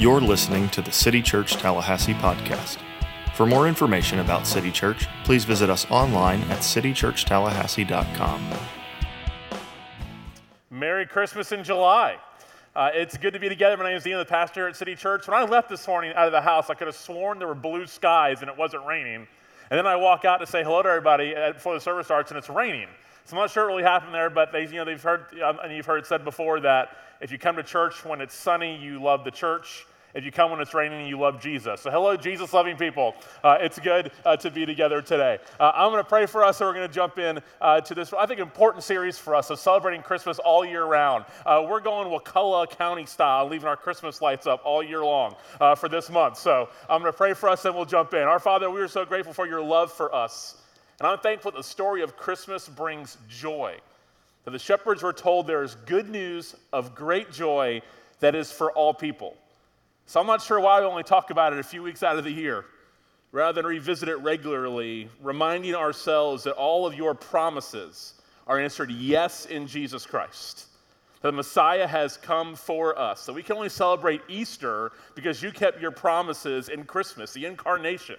You're 0.00 0.22
listening 0.22 0.70
to 0.70 0.80
the 0.80 0.90
City 0.90 1.20
Church 1.20 1.56
Tallahassee 1.56 2.14
podcast. 2.14 2.78
For 3.34 3.44
more 3.44 3.68
information 3.68 4.20
about 4.20 4.46
City 4.46 4.70
Church, 4.70 5.06
please 5.24 5.44
visit 5.44 5.68
us 5.68 5.84
online 5.90 6.40
at 6.44 6.60
citychurchtallahassee.com. 6.60 8.50
Merry 10.70 11.04
Christmas 11.04 11.52
in 11.52 11.62
July. 11.62 12.16
Uh, 12.74 12.88
it's 12.94 13.18
good 13.18 13.34
to 13.34 13.38
be 13.38 13.50
together. 13.50 13.76
My 13.76 13.90
name 13.90 13.98
is 13.98 14.02
Dean, 14.02 14.16
the 14.16 14.24
pastor 14.24 14.66
at 14.68 14.74
City 14.74 14.94
Church. 14.94 15.28
When 15.28 15.38
I 15.38 15.44
left 15.44 15.68
this 15.68 15.86
morning 15.86 16.14
out 16.16 16.24
of 16.24 16.32
the 16.32 16.40
house, 16.40 16.70
I 16.70 16.74
could 16.74 16.86
have 16.86 16.96
sworn 16.96 17.38
there 17.38 17.48
were 17.48 17.54
blue 17.54 17.86
skies 17.86 18.40
and 18.40 18.48
it 18.48 18.56
wasn't 18.56 18.86
raining. 18.86 19.28
And 19.68 19.76
then 19.76 19.86
I 19.86 19.96
walk 19.96 20.24
out 20.24 20.38
to 20.38 20.46
say 20.46 20.64
hello 20.64 20.82
to 20.82 20.88
everybody 20.88 21.34
before 21.52 21.74
the 21.74 21.80
service 21.80 22.06
starts, 22.06 22.30
and 22.30 22.38
it's 22.38 22.48
raining. 22.48 22.88
So 23.26 23.36
I'm 23.36 23.42
not 23.42 23.50
sure 23.50 23.64
what 23.64 23.72
really 23.72 23.82
happened 23.82 24.14
there, 24.14 24.30
but 24.30 24.50
they, 24.50 24.62
you 24.62 24.76
know, 24.76 24.86
they've 24.86 25.02
heard, 25.02 25.26
um, 25.42 25.58
and 25.62 25.76
you've 25.76 25.84
heard 25.84 26.06
said 26.06 26.24
before 26.24 26.58
that 26.60 26.96
if 27.20 27.30
you 27.30 27.36
come 27.36 27.56
to 27.56 27.62
church 27.62 28.02
when 28.02 28.22
it's 28.22 28.34
sunny, 28.34 28.78
you 28.78 28.98
love 28.98 29.24
the 29.24 29.30
church. 29.30 29.84
If 30.14 30.24
you 30.24 30.32
come 30.32 30.50
when 30.50 30.60
it's 30.60 30.74
raining, 30.74 31.00
and 31.00 31.08
you 31.08 31.18
love 31.18 31.40
Jesus. 31.40 31.82
So, 31.82 31.90
hello, 31.90 32.16
Jesus 32.16 32.52
loving 32.52 32.76
people. 32.76 33.14
Uh, 33.44 33.58
it's 33.60 33.78
good 33.78 34.10
uh, 34.24 34.36
to 34.38 34.50
be 34.50 34.66
together 34.66 35.00
today. 35.00 35.38
Uh, 35.58 35.70
I'm 35.74 35.92
going 35.92 36.02
to 36.02 36.08
pray 36.08 36.26
for 36.26 36.42
us, 36.42 36.58
so 36.58 36.66
we're 36.66 36.74
going 36.74 36.88
to 36.88 36.92
jump 36.92 37.18
in 37.18 37.40
uh, 37.60 37.80
to 37.82 37.94
this, 37.94 38.12
I 38.12 38.26
think, 38.26 38.40
important 38.40 38.82
series 38.82 39.18
for 39.18 39.36
us 39.36 39.50
of 39.50 39.60
celebrating 39.60 40.02
Christmas 40.02 40.40
all 40.40 40.64
year 40.64 40.84
round. 40.84 41.24
Uh, 41.46 41.64
we're 41.68 41.80
going 41.80 42.08
Wakulla 42.08 42.66
County 42.66 43.06
style, 43.06 43.46
leaving 43.46 43.68
our 43.68 43.76
Christmas 43.76 44.20
lights 44.20 44.48
up 44.48 44.62
all 44.64 44.82
year 44.82 45.04
long 45.04 45.36
uh, 45.60 45.76
for 45.76 45.88
this 45.88 46.10
month. 46.10 46.36
So, 46.38 46.68
I'm 46.88 47.00
going 47.00 47.12
to 47.12 47.16
pray 47.16 47.32
for 47.32 47.48
us, 47.48 47.64
and 47.64 47.74
we'll 47.74 47.84
jump 47.84 48.12
in. 48.12 48.22
Our 48.22 48.40
Father, 48.40 48.68
we 48.68 48.80
are 48.80 48.88
so 48.88 49.04
grateful 49.04 49.32
for 49.32 49.46
your 49.46 49.62
love 49.62 49.92
for 49.92 50.12
us. 50.14 50.56
And 50.98 51.06
I'm 51.06 51.18
thankful 51.18 51.52
the 51.52 51.62
story 51.62 52.02
of 52.02 52.16
Christmas 52.16 52.68
brings 52.68 53.16
joy. 53.28 53.76
That 54.44 54.50
the 54.50 54.58
shepherds 54.58 55.02
were 55.02 55.12
told 55.12 55.46
there 55.46 55.62
is 55.62 55.76
good 55.86 56.08
news 56.08 56.56
of 56.72 56.94
great 56.94 57.30
joy 57.30 57.82
that 58.20 58.34
is 58.34 58.50
for 58.50 58.72
all 58.72 58.92
people. 58.92 59.36
So 60.10 60.18
I'm 60.18 60.26
not 60.26 60.42
sure 60.42 60.58
why 60.58 60.80
we 60.80 60.86
only 60.86 61.04
talk 61.04 61.30
about 61.30 61.52
it 61.52 61.60
a 61.60 61.62
few 61.62 61.84
weeks 61.84 62.02
out 62.02 62.18
of 62.18 62.24
the 62.24 62.32
year, 62.32 62.64
rather 63.30 63.62
than 63.62 63.70
revisit 63.70 64.08
it 64.08 64.16
regularly, 64.16 65.08
reminding 65.22 65.76
ourselves 65.76 66.42
that 66.42 66.54
all 66.54 66.84
of 66.84 66.96
your 66.96 67.14
promises 67.14 68.14
are 68.48 68.58
answered 68.58 68.90
yes 68.90 69.46
in 69.46 69.68
Jesus 69.68 70.04
Christ. 70.04 70.66
That 71.22 71.28
the 71.28 71.36
Messiah 71.36 71.86
has 71.86 72.16
come 72.16 72.56
for 72.56 72.98
us. 72.98 73.20
So 73.20 73.32
we 73.32 73.44
can 73.44 73.54
only 73.54 73.68
celebrate 73.68 74.20
Easter 74.26 74.90
because 75.14 75.44
you 75.44 75.52
kept 75.52 75.80
your 75.80 75.92
promises 75.92 76.70
in 76.70 76.82
Christmas, 76.86 77.32
the 77.32 77.44
incarnation, 77.44 78.16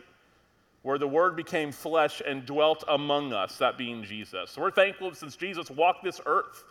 where 0.84 0.98
the 0.98 1.10
Word 1.10 1.36
became 1.36 1.74
flesh 1.74 2.22
and 2.26 2.46
dwelt 2.46 2.86
among 2.88 3.34
us, 3.34 3.58
that 3.58 3.78
being 3.78 4.06
Jesus. 4.06 4.52
So 4.52 4.62
we're 4.62 4.72
thankful 4.72 5.14
since 5.14 5.36
Jesus 5.36 5.70
walked 5.70 6.06
this 6.06 6.22
earth 6.26 6.64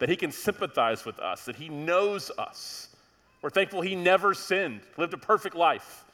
that 0.00 0.08
he 0.08 0.16
can 0.16 0.32
sympathize 0.32 1.04
with 1.04 1.20
us, 1.20 1.44
that 1.44 1.54
he 1.54 1.68
knows 1.68 2.32
us 2.36 2.88
we're 3.42 3.50
thankful 3.50 3.80
he 3.80 3.94
never 3.94 4.34
sinned, 4.34 4.80
lived 4.96 5.14
a 5.14 5.18
perfect 5.18 5.54
life, 5.54 6.04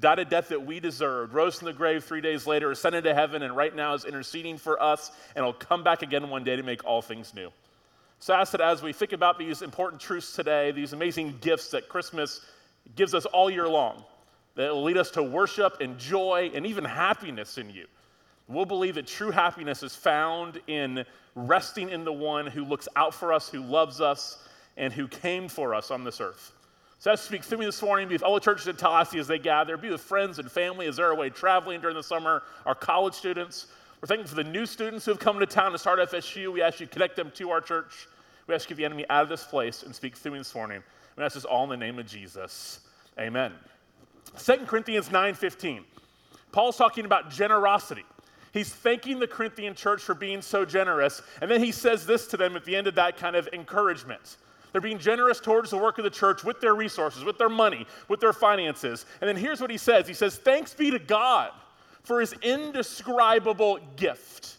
died 0.00 0.18
a 0.18 0.24
death 0.24 0.48
that 0.48 0.64
we 0.64 0.80
deserved, 0.80 1.34
rose 1.34 1.58
from 1.58 1.66
the 1.66 1.72
grave 1.72 2.04
three 2.04 2.20
days 2.20 2.46
later, 2.46 2.70
ascended 2.70 3.04
to 3.04 3.14
heaven, 3.14 3.42
and 3.42 3.54
right 3.54 3.74
now 3.74 3.94
is 3.94 4.04
interceding 4.04 4.56
for 4.56 4.82
us, 4.82 5.12
and 5.36 5.44
he'll 5.44 5.52
come 5.52 5.84
back 5.84 6.02
again 6.02 6.28
one 6.30 6.42
day 6.42 6.56
to 6.56 6.62
make 6.62 6.84
all 6.84 7.02
things 7.02 7.34
new. 7.34 7.50
So 8.18 8.34
I 8.34 8.40
ask 8.40 8.52
that 8.52 8.60
as 8.60 8.82
we 8.82 8.92
think 8.92 9.12
about 9.12 9.38
these 9.38 9.62
important 9.62 10.00
truths 10.00 10.34
today, 10.34 10.72
these 10.72 10.92
amazing 10.92 11.38
gifts 11.40 11.70
that 11.70 11.88
Christmas 11.88 12.44
gives 12.96 13.14
us 13.14 13.24
all 13.26 13.50
year 13.50 13.68
long, 13.68 14.04
that 14.56 14.72
will 14.72 14.82
lead 14.82 14.96
us 14.96 15.10
to 15.12 15.22
worship 15.22 15.80
and 15.80 15.98
joy 15.98 16.50
and 16.54 16.66
even 16.66 16.84
happiness 16.84 17.56
in 17.56 17.70
you. 17.70 17.86
We'll 18.48 18.66
believe 18.66 18.96
that 18.96 19.06
true 19.06 19.30
happiness 19.30 19.82
is 19.82 19.94
found 19.94 20.60
in 20.66 21.04
resting 21.34 21.88
in 21.88 22.04
the 22.04 22.12
one 22.12 22.46
who 22.46 22.64
looks 22.64 22.88
out 22.96 23.14
for 23.14 23.32
us, 23.32 23.48
who 23.48 23.60
loves 23.60 24.00
us, 24.00 24.38
and 24.76 24.92
who 24.92 25.06
came 25.06 25.48
for 25.48 25.74
us 25.74 25.90
on 25.90 26.04
this 26.04 26.20
earth. 26.20 26.52
So 27.00 27.10
I 27.10 27.14
speak 27.14 27.42
through 27.44 27.56
me 27.56 27.64
this 27.64 27.80
morning, 27.80 28.08
be 28.08 28.14
with 28.14 28.22
all 28.22 28.34
the 28.34 28.40
churches 28.40 28.68
in 28.68 28.76
Tallahassee 28.76 29.18
as 29.18 29.26
they 29.26 29.38
gather, 29.38 29.78
be 29.78 29.88
with 29.88 30.02
friends 30.02 30.38
and 30.38 30.52
family 30.52 30.86
as 30.86 30.96
they're 30.96 31.12
away 31.12 31.30
traveling 31.30 31.80
during 31.80 31.96
the 31.96 32.02
summer, 32.02 32.42
our 32.66 32.74
college 32.74 33.14
students. 33.14 33.68
We're 34.02 34.06
thankful 34.06 34.28
for 34.28 34.42
the 34.42 34.44
new 34.44 34.66
students 34.66 35.06
who 35.06 35.12
have 35.12 35.18
come 35.18 35.38
to 35.38 35.46
town 35.46 35.72
to 35.72 35.78
start 35.78 35.98
FSU. 35.98 36.52
We 36.52 36.60
ask 36.60 36.78
you 36.78 36.84
to 36.84 36.92
connect 36.92 37.16
them 37.16 37.32
to 37.36 37.50
our 37.52 37.62
church. 37.62 38.06
We 38.46 38.54
ask 38.54 38.68
you 38.68 38.76
to 38.76 38.82
get 38.82 38.82
the 38.82 38.84
enemy 38.84 39.06
out 39.08 39.22
of 39.22 39.30
this 39.30 39.44
place 39.44 39.82
and 39.82 39.94
speak 39.94 40.14
through 40.14 40.32
me 40.32 40.38
this 40.38 40.54
morning. 40.54 40.82
We 41.16 41.24
ask 41.24 41.36
this 41.36 41.46
all 41.46 41.64
in 41.64 41.70
the 41.70 41.76
name 41.78 41.98
of 41.98 42.06
Jesus. 42.06 42.80
Amen. 43.18 43.54
2 44.38 44.66
Corinthians 44.66 45.08
9:15. 45.08 45.86
Paul's 46.52 46.76
talking 46.76 47.06
about 47.06 47.30
generosity. 47.30 48.04
He's 48.52 48.74
thanking 48.74 49.20
the 49.20 49.26
Corinthian 49.26 49.74
church 49.74 50.02
for 50.02 50.14
being 50.14 50.42
so 50.42 50.66
generous, 50.66 51.22
and 51.40 51.50
then 51.50 51.64
he 51.64 51.72
says 51.72 52.04
this 52.04 52.26
to 52.26 52.36
them 52.36 52.56
at 52.56 52.66
the 52.66 52.76
end 52.76 52.86
of 52.86 52.96
that 52.96 53.16
kind 53.16 53.36
of 53.36 53.48
encouragement. 53.54 54.36
They're 54.72 54.80
being 54.80 54.98
generous 54.98 55.40
towards 55.40 55.70
the 55.70 55.78
work 55.78 55.98
of 55.98 56.04
the 56.04 56.10
church 56.10 56.44
with 56.44 56.60
their 56.60 56.74
resources, 56.74 57.24
with 57.24 57.38
their 57.38 57.48
money, 57.48 57.86
with 58.08 58.20
their 58.20 58.32
finances. 58.32 59.06
And 59.20 59.28
then 59.28 59.36
here's 59.36 59.60
what 59.60 59.70
he 59.70 59.76
says 59.76 60.06
He 60.06 60.14
says, 60.14 60.36
Thanks 60.36 60.74
be 60.74 60.90
to 60.90 60.98
God 60.98 61.50
for 62.02 62.20
his 62.20 62.34
indescribable 62.42 63.78
gift. 63.96 64.56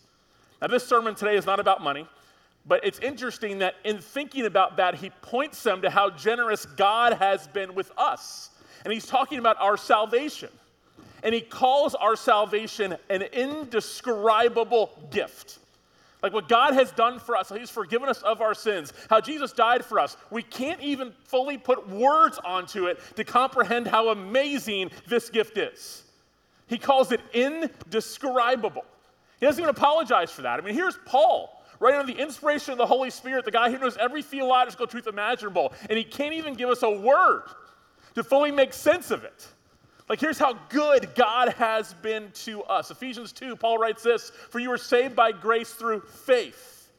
Now, 0.62 0.68
this 0.68 0.86
sermon 0.86 1.16
today 1.16 1.36
is 1.36 1.46
not 1.46 1.60
about 1.60 1.82
money, 1.82 2.08
but 2.68 2.86
it's 2.86 3.00
interesting 3.00 3.60
that 3.60 3.76
in 3.84 3.98
thinking 3.98 4.46
about 4.46 4.78
that, 4.78 4.96
he 4.96 5.10
points 5.22 5.64
them 5.64 5.82
to 5.82 5.90
how 5.90 6.12
generous 6.12 6.66
God 6.66 7.14
has 7.14 7.48
been 7.48 7.74
with 7.74 7.92
us. 7.98 8.52
And 8.84 8.94
he's 8.94 9.08
talking 9.08 9.40
about 9.40 9.58
our 9.60 9.78
salvation. 9.78 10.50
And 11.24 11.34
he 11.34 11.42
calls 11.42 11.96
our 11.96 12.16
salvation 12.16 12.96
an 13.10 13.24
indescribable 13.24 14.92
gift. 15.12 15.60
Like 16.24 16.34
what 16.34 16.48
God 16.48 16.74
has 16.74 16.92
done 16.92 17.20
for 17.20 17.36
us, 17.36 17.50
how 17.50 17.56
He's 17.56 17.70
forgiven 17.70 18.10
us 18.10 18.22
of 18.22 18.42
our 18.42 18.54
sins, 18.54 18.94
how 19.10 19.22
Jesus 19.22 19.52
died 19.52 19.84
for 19.84 20.00
us. 20.00 20.18
We 20.30 20.44
can't 20.44 20.82
even 20.82 21.14
fully 21.26 21.58
put 21.58 21.90
words 21.90 22.40
onto 22.46 22.86
it 22.88 23.00
to 23.16 23.24
comprehend 23.24 23.88
how 23.88 24.10
amazing 24.10 24.92
this 25.08 25.30
gift 25.30 25.58
is. 25.58 26.04
He 26.68 26.78
calls 26.78 27.12
it 27.12 27.22
indescribable. 27.34 28.86
He 29.40 29.46
doesn't 29.46 29.62
even 29.62 29.76
apologize 29.76 30.32
for 30.32 30.44
that. 30.44 30.60
I 30.60 30.64
mean, 30.64 30.76
here's 30.76 30.98
Paul, 31.06 31.64
right 31.80 31.96
under 31.96 32.14
the 32.14 32.20
inspiration 32.20 32.72
of 32.72 32.78
the 32.78 32.86
Holy 32.86 33.10
Spirit, 33.10 33.44
the 33.44 33.52
guy 33.52 33.72
who 33.72 33.80
knows 33.80 33.98
every 33.98 34.22
theological 34.22 34.86
truth 34.86 35.08
imaginable, 35.08 35.74
and 35.90 35.98
he 35.98 36.04
can't 36.04 36.34
even 36.34 36.54
give 36.54 36.70
us 36.70 36.84
a 36.84 36.90
word 36.90 37.44
to 38.14 38.24
fully 38.24 38.52
make 38.52 38.74
sense 38.74 39.10
of 39.10 39.24
it. 39.24 39.48
Like, 40.12 40.20
here's 40.20 40.38
how 40.38 40.56
good 40.68 41.16
God 41.16 41.54
has 41.54 41.94
been 42.02 42.32
to 42.44 42.64
us. 42.64 42.92
Ephesians 42.92 43.32
2, 43.32 43.56
Paul 43.56 43.78
writes 43.78 44.04
this 44.04 44.30
For 44.50 44.60
you 44.60 44.70
are 44.74 44.78
saved 44.78 45.16
by 45.16 45.32
grace 45.32 45.72
through 45.72 46.02
faith. 46.02 46.92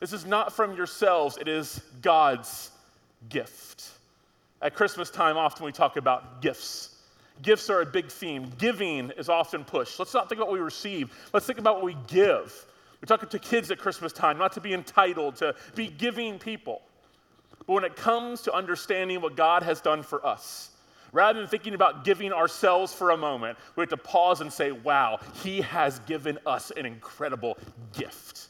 This 0.00 0.12
is 0.12 0.26
not 0.26 0.52
from 0.52 0.74
yourselves, 0.74 1.38
it 1.40 1.46
is 1.46 1.80
God's 2.02 2.72
gift. 3.28 3.90
At 4.60 4.74
Christmas 4.74 5.10
time, 5.10 5.36
often 5.36 5.64
we 5.64 5.70
talk 5.70 5.96
about 5.96 6.42
gifts. 6.42 6.96
Gifts 7.40 7.70
are 7.70 7.82
a 7.82 7.86
big 7.86 8.08
theme. 8.08 8.50
Giving 8.58 9.10
is 9.10 9.28
often 9.28 9.64
pushed. 9.64 10.00
Let's 10.00 10.12
not 10.12 10.28
think 10.28 10.40
about 10.40 10.48
what 10.48 10.54
we 10.54 10.64
receive, 10.64 11.16
let's 11.32 11.46
think 11.46 11.60
about 11.60 11.76
what 11.76 11.84
we 11.84 11.96
give. 12.08 12.66
We 13.00 13.06
talk 13.06 13.30
to 13.30 13.38
kids 13.38 13.70
at 13.70 13.78
Christmas 13.78 14.12
time, 14.12 14.38
not 14.38 14.50
to 14.54 14.60
be 14.60 14.74
entitled, 14.74 15.36
to 15.36 15.54
be 15.76 15.86
giving 15.86 16.40
people. 16.40 16.82
But 17.58 17.74
when 17.74 17.84
it 17.84 17.94
comes 17.94 18.42
to 18.42 18.52
understanding 18.52 19.20
what 19.20 19.36
God 19.36 19.62
has 19.62 19.80
done 19.80 20.02
for 20.02 20.26
us, 20.26 20.69
Rather 21.12 21.40
than 21.40 21.48
thinking 21.48 21.74
about 21.74 22.04
giving 22.04 22.32
ourselves 22.32 22.92
for 22.92 23.10
a 23.10 23.16
moment, 23.16 23.58
we 23.74 23.82
have 23.82 23.88
to 23.88 23.96
pause 23.96 24.40
and 24.40 24.52
say, 24.52 24.70
wow, 24.70 25.18
He 25.42 25.60
has 25.60 25.98
given 26.00 26.38
us 26.46 26.70
an 26.76 26.86
incredible 26.86 27.58
gift. 27.92 28.48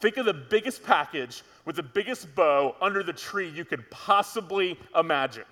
Think 0.00 0.16
of 0.16 0.26
the 0.26 0.34
biggest 0.34 0.82
package 0.82 1.42
with 1.64 1.76
the 1.76 1.82
biggest 1.82 2.34
bow 2.34 2.74
under 2.80 3.02
the 3.02 3.12
tree 3.12 3.48
you 3.48 3.64
could 3.64 3.88
possibly 3.90 4.78
imagine. 4.96 5.44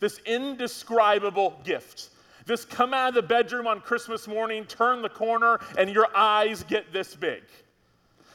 This 0.00 0.20
indescribable 0.26 1.60
gift. 1.64 2.10
This 2.46 2.64
come 2.64 2.94
out 2.94 3.10
of 3.10 3.14
the 3.14 3.22
bedroom 3.22 3.66
on 3.66 3.80
Christmas 3.80 4.26
morning, 4.26 4.64
turn 4.64 5.02
the 5.02 5.08
corner, 5.08 5.60
and 5.76 5.90
your 5.90 6.08
eyes 6.16 6.62
get 6.62 6.92
this 6.92 7.14
big. 7.14 7.42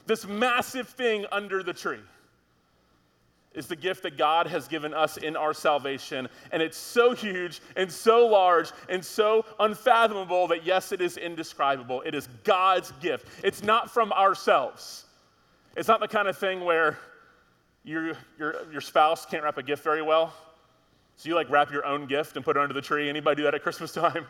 This 0.05 0.27
massive 0.27 0.87
thing 0.87 1.25
under 1.31 1.63
the 1.63 1.73
tree 1.73 1.99
is 3.53 3.67
the 3.67 3.75
gift 3.75 4.03
that 4.03 4.17
God 4.17 4.47
has 4.47 4.67
given 4.67 4.93
us 4.93 5.17
in 5.17 5.35
our 5.35 5.53
salvation. 5.53 6.27
And 6.51 6.61
it's 6.61 6.77
so 6.77 7.13
huge 7.13 7.61
and 7.75 7.91
so 7.91 8.25
large 8.25 8.71
and 8.89 9.03
so 9.03 9.45
unfathomable 9.59 10.47
that, 10.47 10.65
yes, 10.65 10.91
it 10.91 11.01
is 11.01 11.17
indescribable. 11.17 12.01
It 12.01 12.15
is 12.15 12.27
God's 12.43 12.91
gift. 12.93 13.27
It's 13.43 13.63
not 13.63 13.91
from 13.91 14.11
ourselves. 14.11 15.05
It's 15.75 15.87
not 15.87 15.99
the 15.99 16.07
kind 16.07 16.27
of 16.27 16.37
thing 16.37 16.61
where 16.61 16.97
your, 17.83 18.13
your, 18.37 18.55
your 18.71 18.81
spouse 18.81 19.25
can't 19.25 19.43
wrap 19.43 19.57
a 19.57 19.63
gift 19.63 19.83
very 19.83 20.01
well. 20.01 20.33
So 21.15 21.29
you 21.29 21.35
like 21.35 21.49
wrap 21.49 21.71
your 21.71 21.85
own 21.85 22.07
gift 22.07 22.35
and 22.35 22.45
put 22.45 22.57
it 22.57 22.59
under 22.59 22.73
the 22.73 22.81
tree. 22.81 23.09
Anybody 23.09 23.37
do 23.37 23.43
that 23.43 23.53
at 23.53 23.63
Christmas 23.63 23.91
time? 23.93 24.25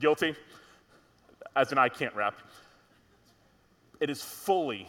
Guilty? 0.00 0.34
As 1.56 1.72
in, 1.72 1.78
I 1.78 1.88
can't 1.88 2.14
wrap. 2.14 2.36
It 4.00 4.10
is 4.10 4.22
fully 4.22 4.88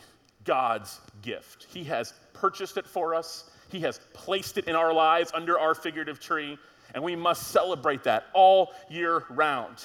God's 0.50 1.00
gift. 1.22 1.68
He 1.72 1.84
has 1.84 2.16
purchased 2.34 2.78
it 2.78 2.88
for 2.88 3.14
us, 3.14 3.52
He 3.70 3.80
has 3.82 4.00
placed 4.14 4.58
it 4.58 4.68
in 4.68 4.76
our 4.76 4.92
lives 4.92 5.30
under 5.36 5.60
our 5.60 5.76
figurative 5.76 6.20
tree, 6.20 6.58
and 6.96 7.04
we 7.04 7.16
must 7.16 7.50
celebrate 7.50 8.04
that 8.06 8.26
all 8.34 8.74
year 8.90 9.26
round. 9.30 9.78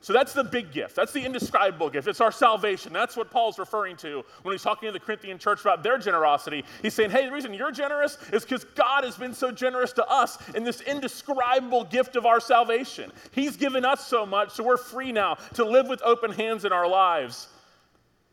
So 0.00 0.14
that's 0.14 0.32
the 0.32 0.44
big 0.44 0.72
gift. 0.72 0.96
That's 0.96 1.12
the 1.12 1.22
indescribable 1.22 1.90
gift. 1.90 2.08
It's 2.08 2.22
our 2.22 2.32
salvation. 2.32 2.90
That's 2.94 3.18
what 3.18 3.30
Paul's 3.30 3.58
referring 3.58 3.98
to 3.98 4.24
when 4.44 4.54
he's 4.54 4.62
talking 4.62 4.86
to 4.86 4.92
the 4.94 5.00
Corinthian 5.00 5.36
church 5.36 5.60
about 5.60 5.82
their 5.82 5.98
generosity. 5.98 6.64
He's 6.80 6.94
saying, 6.94 7.10
hey, 7.10 7.26
the 7.26 7.32
reason 7.32 7.52
you're 7.52 7.70
generous 7.70 8.16
is 8.32 8.44
because 8.44 8.64
God 8.64 9.04
has 9.04 9.16
been 9.16 9.34
so 9.34 9.50
generous 9.50 9.92
to 9.92 10.06
us 10.08 10.38
in 10.54 10.64
this 10.64 10.80
indescribable 10.80 11.84
gift 11.84 12.16
of 12.16 12.24
our 12.24 12.40
salvation. 12.40 13.12
He's 13.32 13.58
given 13.58 13.84
us 13.84 14.06
so 14.06 14.24
much, 14.24 14.52
so 14.52 14.64
we're 14.64 14.78
free 14.78 15.12
now 15.12 15.34
to 15.52 15.66
live 15.66 15.86
with 15.86 16.00
open 16.02 16.30
hands 16.30 16.64
in 16.64 16.72
our 16.72 16.88
lives. 16.88 17.48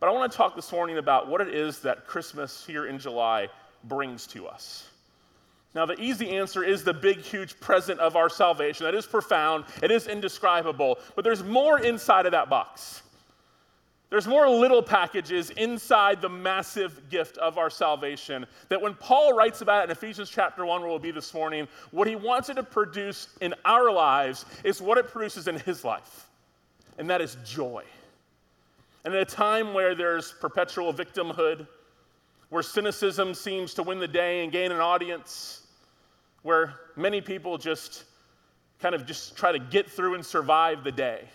But 0.05 0.11
I 0.11 0.17
want 0.19 0.31
to 0.31 0.37
talk 0.37 0.55
this 0.55 0.71
morning 0.71 0.99
about 0.99 1.29
what 1.29 1.41
it 1.41 1.47
is 1.47 1.79
that 1.79 2.05
Christmas 2.05 2.63
here 2.63 2.85
in 2.85 2.99
July 2.99 3.47
brings 3.85 4.27
to 4.27 4.45
us. 4.45 4.87
Now, 5.73 5.87
the 5.87 5.99
easy 5.99 6.37
answer 6.37 6.63
is 6.63 6.83
the 6.83 6.93
big, 6.93 7.21
huge 7.21 7.59
present 7.59 7.99
of 7.99 8.15
our 8.15 8.29
salvation. 8.29 8.83
That 8.85 8.93
is 8.93 9.07
profound, 9.07 9.65
it 9.81 9.89
is 9.89 10.05
indescribable, 10.05 10.99
but 11.15 11.23
there's 11.23 11.43
more 11.43 11.79
inside 11.79 12.27
of 12.27 12.33
that 12.33 12.51
box. 12.51 13.01
There's 14.11 14.27
more 14.27 14.47
little 14.47 14.83
packages 14.83 15.49
inside 15.49 16.21
the 16.21 16.29
massive 16.29 17.09
gift 17.09 17.39
of 17.39 17.57
our 17.57 17.71
salvation. 17.71 18.45
That 18.69 18.83
when 18.83 18.93
Paul 18.93 19.33
writes 19.33 19.61
about 19.61 19.81
it 19.81 19.83
in 19.85 19.89
Ephesians 19.89 20.29
chapter 20.29 20.67
1, 20.67 20.81
where 20.81 20.89
we'll 20.91 20.99
be 20.99 21.09
this 21.09 21.33
morning, 21.33 21.67
what 21.89 22.07
he 22.07 22.15
wants 22.15 22.49
it 22.49 22.57
to 22.57 22.63
produce 22.63 23.29
in 23.41 23.55
our 23.65 23.91
lives 23.91 24.45
is 24.63 24.83
what 24.83 24.99
it 24.99 25.07
produces 25.07 25.47
in 25.47 25.57
his 25.57 25.83
life, 25.83 26.27
and 26.99 27.09
that 27.09 27.21
is 27.21 27.37
joy. 27.43 27.83
And 29.05 29.13
at 29.13 29.21
a 29.21 29.25
time 29.35 29.75
where 29.75 29.93
there's 29.93 30.31
perpetual 30.31 30.91
victimhood, 30.91 31.67
where 32.49 32.63
cynicism 32.63 33.35
seems 33.35 33.75
to 33.75 33.83
win 33.83 33.99
the 33.99 34.07
day 34.07 34.43
and 34.43 34.51
gain 34.51 34.71
an 34.71 34.79
audience, 34.79 35.67
where 36.41 36.73
many 36.95 37.21
people 37.21 37.59
just 37.59 38.05
kind 38.79 38.95
of 38.95 39.05
just 39.05 39.37
try 39.37 39.51
to 39.51 39.59
get 39.59 39.89
through 39.89 40.15
and 40.15 40.25
survive 40.25 40.83
the 40.83 40.91
day. 40.91 41.29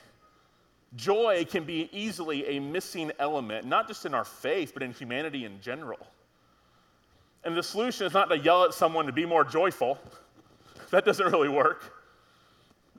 Joy 0.97 1.47
can 1.49 1.63
be 1.63 1.89
easily 1.93 2.57
a 2.57 2.61
missing 2.61 3.13
element, 3.21 3.65
not 3.65 3.87
just 3.87 4.05
in 4.05 4.15
our 4.15 4.25
faith, 4.25 4.73
but 4.75 4.83
in 4.83 4.93
humanity 4.93 5.45
in 5.45 5.61
general. 5.61 6.05
And 7.45 7.57
the 7.57 7.63
solution 7.63 8.05
is 8.05 8.13
not 8.13 8.31
to 8.31 8.39
yell 8.39 8.65
at 8.65 8.75
someone 8.75 9.07
to 9.07 9.13
be 9.13 9.25
more 9.25 9.45
joyful. 9.45 9.99
That 10.91 11.05
doesn't 11.05 11.31
really 11.31 11.49
work. 11.49 12.00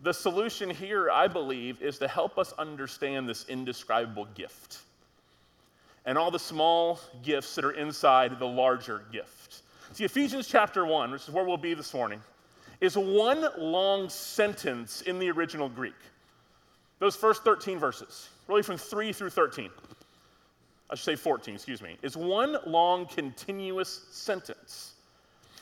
The 0.03 0.13
solution 0.13 0.69
here, 0.69 1.11
I 1.11 1.27
believe, 1.27 1.81
is 1.81 1.99
to 1.99 2.07
help 2.07 2.39
us 2.39 2.53
understand 2.53 3.29
this 3.29 3.47
indescribable 3.47 4.25
gift 4.33 4.79
and 6.05 6.17
all 6.17 6.31
the 6.31 6.39
small 6.39 6.99
gifts 7.21 7.53
that 7.55 7.65
are 7.65 7.73
inside 7.73 8.39
the 8.39 8.47
larger 8.47 9.03
gift. 9.11 9.61
See, 9.93 10.03
Ephesians 10.03 10.47
chapter 10.47 10.85
1, 10.85 11.11
which 11.11 11.23
is 11.23 11.29
where 11.29 11.43
we'll 11.43 11.57
be 11.57 11.75
this 11.75 11.93
morning, 11.93 12.21
is 12.79 12.97
one 12.97 13.45
long 13.57 14.09
sentence 14.09 15.01
in 15.01 15.19
the 15.19 15.29
original 15.29 15.69
Greek. 15.69 15.93
Those 16.97 17.15
first 17.15 17.43
13 17.43 17.77
verses, 17.77 18.29
really 18.47 18.63
from 18.63 18.77
3 18.77 19.13
through 19.13 19.29
13, 19.29 19.69
I 20.89 20.95
should 20.95 21.05
say 21.05 21.15
14, 21.15 21.55
excuse 21.55 21.81
me, 21.81 21.97
is 22.01 22.17
one 22.17 22.57
long 22.65 23.05
continuous 23.05 24.07
sentence. 24.11 24.93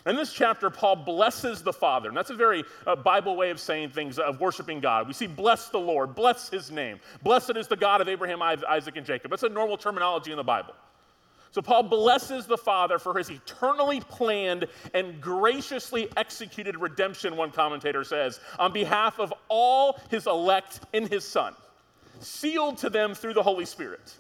In 0.10 0.16
this 0.16 0.34
chapter, 0.34 0.72
Paul 0.72 0.96
blesses 0.96 1.62
the 1.62 1.72
Father, 1.72 2.08
and 2.08 2.18
that's 2.18 2.32
a 2.32 2.36
very 2.36 2.64
uh, 2.88 2.96
Bible 2.96 3.36
way 3.36 3.52
of 3.52 3.60
saying 3.60 3.92
things, 3.92 4.18
of 4.18 4.40
worshiping 4.40 4.80
God. 4.80 5.08
We 5.08 5.14
see, 5.14 5.28
bless 5.28 5.70
the 5.70 5.78
Lord, 5.78 6.16
bless 6.16 6.50
his 6.50 6.72
name. 6.72 7.00
Blessed 7.22 7.56
is 7.56 7.68
the 7.68 7.76
God 7.76 8.02
of 8.02 8.10
Abraham, 8.10 8.42
Isaac, 8.42 8.98
and 8.98 9.06
Jacob. 9.06 9.30
That's 9.30 9.44
a 9.44 9.50
normal 9.50 9.78
terminology 9.78 10.32
in 10.32 10.38
the 10.38 10.44
Bible. 10.44 10.74
So 11.52 11.62
Paul 11.62 11.84
blesses 11.84 12.48
the 12.48 12.58
Father 12.58 12.98
for 12.98 13.16
his 13.16 13.30
eternally 13.30 14.02
planned 14.02 14.66
and 14.96 15.22
graciously 15.22 16.10
executed 16.18 16.76
redemption, 16.78 17.38
one 17.38 17.52
commentator 17.52 18.04
says, 18.04 18.40
on 18.58 18.74
behalf 18.74 19.20
of 19.20 19.32
all 19.48 20.00
his 20.10 20.26
elect 20.26 20.80
in 20.92 21.06
his 21.06 21.24
Son, 21.24 21.54
sealed 22.20 22.80
to 22.80 22.90
them 22.90 23.14
through 23.14 23.36
the 23.36 23.44
Holy 23.44 23.66
Spirit. 23.66 24.16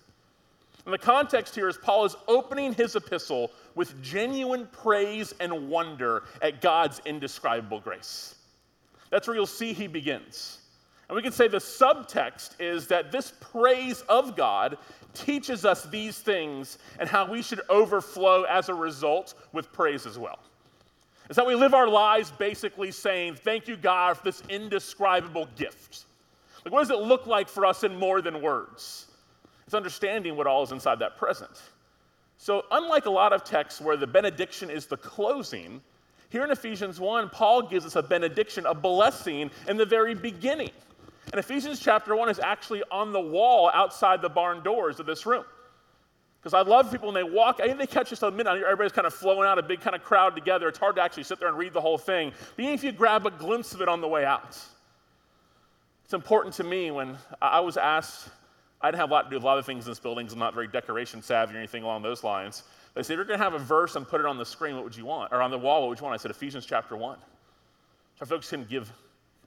And 0.85 0.93
the 0.93 0.97
context 0.97 1.53
here 1.53 1.67
is 1.67 1.77
Paul 1.77 2.05
is 2.05 2.15
opening 2.27 2.73
his 2.73 2.95
epistle 2.95 3.51
with 3.79 4.03
genuine 4.03 4.67
praise 4.73 5.33
and 5.39 5.69
wonder 5.69 6.23
at 6.41 6.59
God's 6.59 6.99
indescribable 7.05 7.79
grace. 7.79 8.35
That's 9.09 9.25
where 9.25 9.37
you'll 9.37 9.45
see 9.45 9.71
he 9.71 9.87
begins. 9.87 10.57
And 11.07 11.15
we 11.15 11.21
can 11.21 11.31
say 11.31 11.47
the 11.47 11.59
subtext 11.59 12.59
is 12.59 12.87
that 12.87 13.09
this 13.09 13.31
praise 13.39 14.01
of 14.09 14.35
God 14.35 14.77
teaches 15.13 15.63
us 15.63 15.85
these 15.85 16.17
things 16.17 16.77
and 16.99 17.07
how 17.07 17.31
we 17.31 17.41
should 17.41 17.61
overflow 17.69 18.43
as 18.43 18.67
a 18.67 18.73
result 18.73 19.35
with 19.53 19.71
praise 19.71 20.05
as 20.05 20.19
well. 20.19 20.39
Is 21.29 21.37
that 21.37 21.47
we 21.47 21.55
live 21.55 21.73
our 21.73 21.87
lives 21.87 22.31
basically 22.31 22.91
saying, 22.91 23.35
Thank 23.35 23.69
you, 23.69 23.77
God, 23.77 24.17
for 24.17 24.25
this 24.25 24.43
indescribable 24.49 25.47
gift. 25.55 26.03
Like, 26.65 26.73
what 26.73 26.81
does 26.81 26.91
it 26.91 26.99
look 26.99 27.27
like 27.27 27.47
for 27.47 27.65
us 27.65 27.85
in 27.85 27.95
more 27.95 28.21
than 28.21 28.41
words? 28.41 29.05
It's 29.65 29.73
understanding 29.73 30.35
what 30.35 30.47
all 30.47 30.63
is 30.63 30.73
inside 30.73 30.99
that 30.99 31.15
present. 31.15 31.61
So, 32.41 32.63
unlike 32.71 33.05
a 33.05 33.09
lot 33.09 33.33
of 33.33 33.43
texts 33.43 33.81
where 33.81 33.97
the 33.97 34.07
benediction 34.07 34.69
is 34.69 34.85
the 34.85 34.95
closing, 34.95 35.81
here 36.29 36.45
in 36.45 36.51
Ephesians 36.51 36.97
1, 36.97 37.29
Paul 37.31 37.63
gives 37.63 37.85
us 37.85 37.97
a 37.97 38.01
benediction, 38.01 38.65
a 38.65 38.73
blessing 38.73 39.51
in 39.67 39.75
the 39.75 39.85
very 39.85 40.15
beginning. 40.15 40.71
And 41.33 41.37
Ephesians 41.37 41.81
chapter 41.81 42.15
1 42.15 42.29
is 42.29 42.39
actually 42.39 42.81
on 42.91 43.11
the 43.11 43.19
wall 43.19 43.69
outside 43.73 44.21
the 44.21 44.29
barn 44.29 44.63
doors 44.63 45.01
of 45.01 45.05
this 45.05 45.25
room. 45.25 45.43
Because 46.39 46.53
I 46.53 46.61
love 46.61 46.89
people 46.89 47.11
when 47.11 47.15
they 47.15 47.29
walk, 47.29 47.59
I 47.61 47.65
think 47.67 47.77
they 47.77 47.85
catch 47.85 48.13
us 48.13 48.23
at 48.23 48.33
midnight, 48.33 48.63
everybody's 48.63 48.93
kind 48.93 49.05
of 49.05 49.13
flowing 49.13 49.45
out, 49.45 49.59
a 49.59 49.61
big 49.61 49.81
kind 49.81 49.93
of 49.93 50.01
crowd 50.01 50.33
together. 50.33 50.69
It's 50.69 50.79
hard 50.79 50.95
to 50.95 51.01
actually 51.01 51.23
sit 51.23 51.39
there 51.39 51.49
and 51.49 51.57
read 51.57 51.73
the 51.73 51.81
whole 51.81 51.97
thing. 51.97 52.31
But 52.55 52.63
even 52.63 52.73
if 52.73 52.85
you 52.85 52.93
grab 52.93 53.25
a 53.25 53.31
glimpse 53.31 53.73
of 53.73 53.81
it 53.81 53.89
on 53.89 53.99
the 53.99 54.07
way 54.07 54.23
out, 54.23 54.57
it's 56.05 56.13
important 56.13 56.55
to 56.55 56.63
me 56.63 56.89
when 56.89 57.17
I 57.41 57.59
was 57.59 57.75
asked, 57.75 58.29
I 58.81 58.87
didn't 58.87 59.01
have 59.01 59.09
a 59.09 59.13
lot 59.13 59.23
to 59.23 59.29
do 59.29 59.35
with 59.35 59.43
a 59.43 59.45
lot 59.45 59.57
of 59.57 59.65
things 59.65 59.85
in 59.85 59.91
this 59.91 59.99
building, 59.99 60.27
I'm 60.31 60.39
not 60.39 60.53
very 60.53 60.67
decoration 60.67 61.21
savvy 61.21 61.55
or 61.55 61.57
anything 61.57 61.83
along 61.83 62.01
those 62.01 62.23
lines. 62.23 62.63
They 62.95 63.03
said, 63.03 63.13
if 63.13 63.17
you're 63.17 63.25
going 63.25 63.39
to 63.39 63.43
have 63.43 63.53
a 63.53 63.59
verse 63.59 63.95
and 63.95 64.07
put 64.07 64.19
it 64.19 64.25
on 64.25 64.37
the 64.37 64.45
screen, 64.45 64.75
what 64.75 64.83
would 64.83 64.95
you 64.95 65.05
want? 65.05 65.31
Or 65.31 65.41
on 65.41 65.51
the 65.51 65.57
wall, 65.57 65.81
what 65.81 65.89
would 65.89 65.99
you 65.99 66.05
want? 66.05 66.19
I 66.19 66.21
said, 66.21 66.31
Ephesians 66.31 66.65
chapter 66.65 66.95
1. 66.95 67.17
So 68.19 68.25
folks 68.25 68.49
can 68.49 68.65
give 68.65 68.91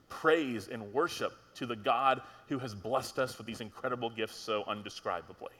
praise 0.07 0.67
and 0.67 0.93
worship 0.93 1.33
to 1.55 1.65
the 1.65 1.75
God 1.75 2.21
who 2.47 2.59
has 2.59 2.73
blessed 2.73 3.19
us 3.19 3.37
with 3.37 3.47
these 3.47 3.61
incredible 3.61 4.09
gifts 4.09 4.35
so 4.35 4.63
undescribably. 4.67 5.51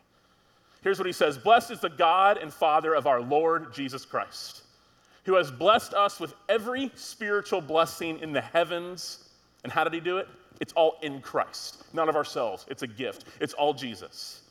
Here's 0.82 1.00
what 1.00 1.08
he 1.08 1.14
says 1.14 1.38
Blessed 1.38 1.72
is 1.72 1.80
the 1.80 1.90
God 1.90 2.38
and 2.38 2.54
Father 2.54 2.94
of 2.94 3.08
our 3.08 3.22
Lord 3.22 3.74
Jesus 3.74 4.06
Christ, 4.06 4.64
who 5.26 5.36
has 5.36 5.50
blessed 5.50 5.94
us 5.94 6.20
with 6.20 6.34
every 6.50 6.92
spiritual 6.96 7.62
blessing 7.62 8.20
in 8.20 8.34
the 8.34 8.42
heavens. 8.42 9.30
And 9.64 9.72
how 9.72 9.84
did 9.84 9.94
he 9.94 10.02
do 10.02 10.18
it? 10.18 10.28
It's 10.60 10.74
all 10.74 10.98
in 11.02 11.22
Christ, 11.22 11.84
not 11.94 12.10
of 12.10 12.16
ourselves. 12.16 12.66
It's 12.70 12.84
a 12.84 12.88
gift, 12.88 13.26
it's 13.40 13.54
all 13.54 13.74
Jesus. 13.74 14.42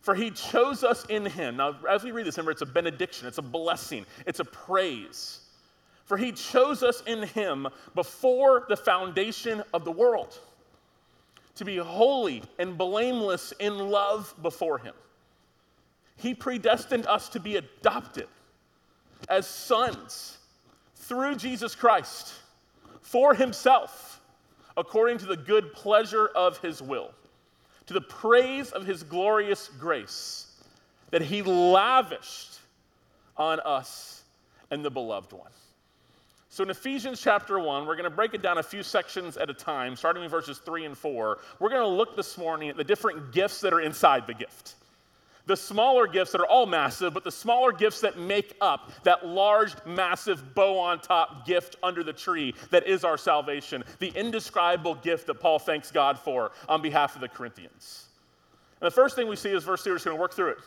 For 0.00 0.14
he 0.14 0.30
chose 0.30 0.84
us 0.84 1.04
in 1.06 1.26
him. 1.26 1.56
Now, 1.56 1.76
as 1.88 2.04
we 2.04 2.12
read 2.12 2.26
this, 2.26 2.36
remember, 2.36 2.52
it's 2.52 2.62
a 2.62 2.66
benediction, 2.66 3.26
it's 3.26 3.38
a 3.38 3.42
blessing, 3.42 4.06
it's 4.24 4.40
a 4.40 4.44
praise. 4.44 5.40
For 6.04 6.16
he 6.16 6.30
chose 6.30 6.84
us 6.84 7.02
in 7.06 7.24
him 7.24 7.66
before 7.94 8.66
the 8.68 8.76
foundation 8.76 9.62
of 9.74 9.84
the 9.84 9.90
world 9.90 10.38
to 11.56 11.64
be 11.64 11.78
holy 11.78 12.42
and 12.58 12.78
blameless 12.78 13.52
in 13.58 13.90
love 13.90 14.32
before 14.42 14.78
him. 14.78 14.94
He 16.16 16.34
predestined 16.34 17.06
us 17.06 17.28
to 17.30 17.40
be 17.40 17.56
adopted 17.56 18.28
as 19.28 19.46
sons 19.46 20.38
through 20.94 21.36
Jesus 21.36 21.74
Christ 21.74 22.34
for 23.00 23.34
himself, 23.34 24.15
according 24.76 25.18
to 25.18 25.26
the 25.26 25.36
good 25.36 25.72
pleasure 25.72 26.28
of 26.34 26.58
his 26.58 26.82
will, 26.82 27.10
to 27.86 27.94
the 27.94 28.00
praise 28.00 28.72
of 28.72 28.86
his 28.86 29.02
glorious 29.02 29.68
grace 29.80 30.46
that 31.10 31.22
he 31.22 31.42
lavished 31.42 32.58
on 33.36 33.60
us 33.60 34.22
and 34.70 34.84
the 34.84 34.90
beloved 34.90 35.32
one. 35.32 35.50
So 36.48 36.64
in 36.64 36.70
Ephesians 36.70 37.20
chapter 37.20 37.58
1, 37.58 37.86
we're 37.86 37.96
going 37.96 38.04
to 38.04 38.16
break 38.16 38.32
it 38.32 38.40
down 38.40 38.56
a 38.56 38.62
few 38.62 38.82
sections 38.82 39.36
at 39.36 39.50
a 39.50 39.54
time, 39.54 39.94
starting 39.94 40.24
in 40.24 40.30
verses 40.30 40.58
3 40.58 40.86
and 40.86 40.96
4. 40.96 41.38
We're 41.58 41.68
going 41.68 41.82
to 41.82 41.86
look 41.86 42.16
this 42.16 42.38
morning 42.38 42.70
at 42.70 42.78
the 42.78 42.84
different 42.84 43.30
gifts 43.30 43.60
that 43.60 43.74
are 43.74 43.80
inside 43.80 44.26
the 44.26 44.32
gift. 44.32 44.74
The 45.46 45.56
smaller 45.56 46.08
gifts 46.08 46.32
that 46.32 46.40
are 46.40 46.46
all 46.46 46.66
massive, 46.66 47.14
but 47.14 47.22
the 47.22 47.30
smaller 47.30 47.70
gifts 47.70 48.00
that 48.00 48.18
make 48.18 48.56
up 48.60 48.90
that 49.04 49.24
large, 49.24 49.72
massive 49.86 50.54
bow 50.54 50.76
on 50.78 51.00
top 51.00 51.46
gift 51.46 51.76
under 51.84 52.02
the 52.02 52.12
tree 52.12 52.52
that 52.70 52.86
is 52.86 53.04
our 53.04 53.16
salvation, 53.16 53.84
the 54.00 54.08
indescribable 54.08 54.96
gift 54.96 55.28
that 55.28 55.36
Paul 55.36 55.60
thanks 55.60 55.92
God 55.92 56.18
for 56.18 56.50
on 56.68 56.82
behalf 56.82 57.14
of 57.14 57.20
the 57.20 57.28
Corinthians. 57.28 58.06
And 58.80 58.86
the 58.86 58.94
first 58.94 59.14
thing 59.14 59.28
we 59.28 59.36
see 59.36 59.50
is 59.50 59.62
verse 59.62 59.84
2, 59.84 59.90
we're 59.90 59.96
just 59.96 60.04
going 60.04 60.16
to 60.16 60.20
work 60.20 60.34
through 60.34 60.50
it. 60.50 60.58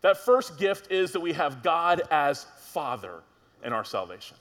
That 0.00 0.16
first 0.16 0.58
gift 0.58 0.90
is 0.90 1.12
that 1.12 1.20
we 1.20 1.34
have 1.34 1.62
God 1.62 2.02
as 2.10 2.46
Father 2.58 3.20
in 3.62 3.72
our 3.72 3.84
salvation. 3.84 4.36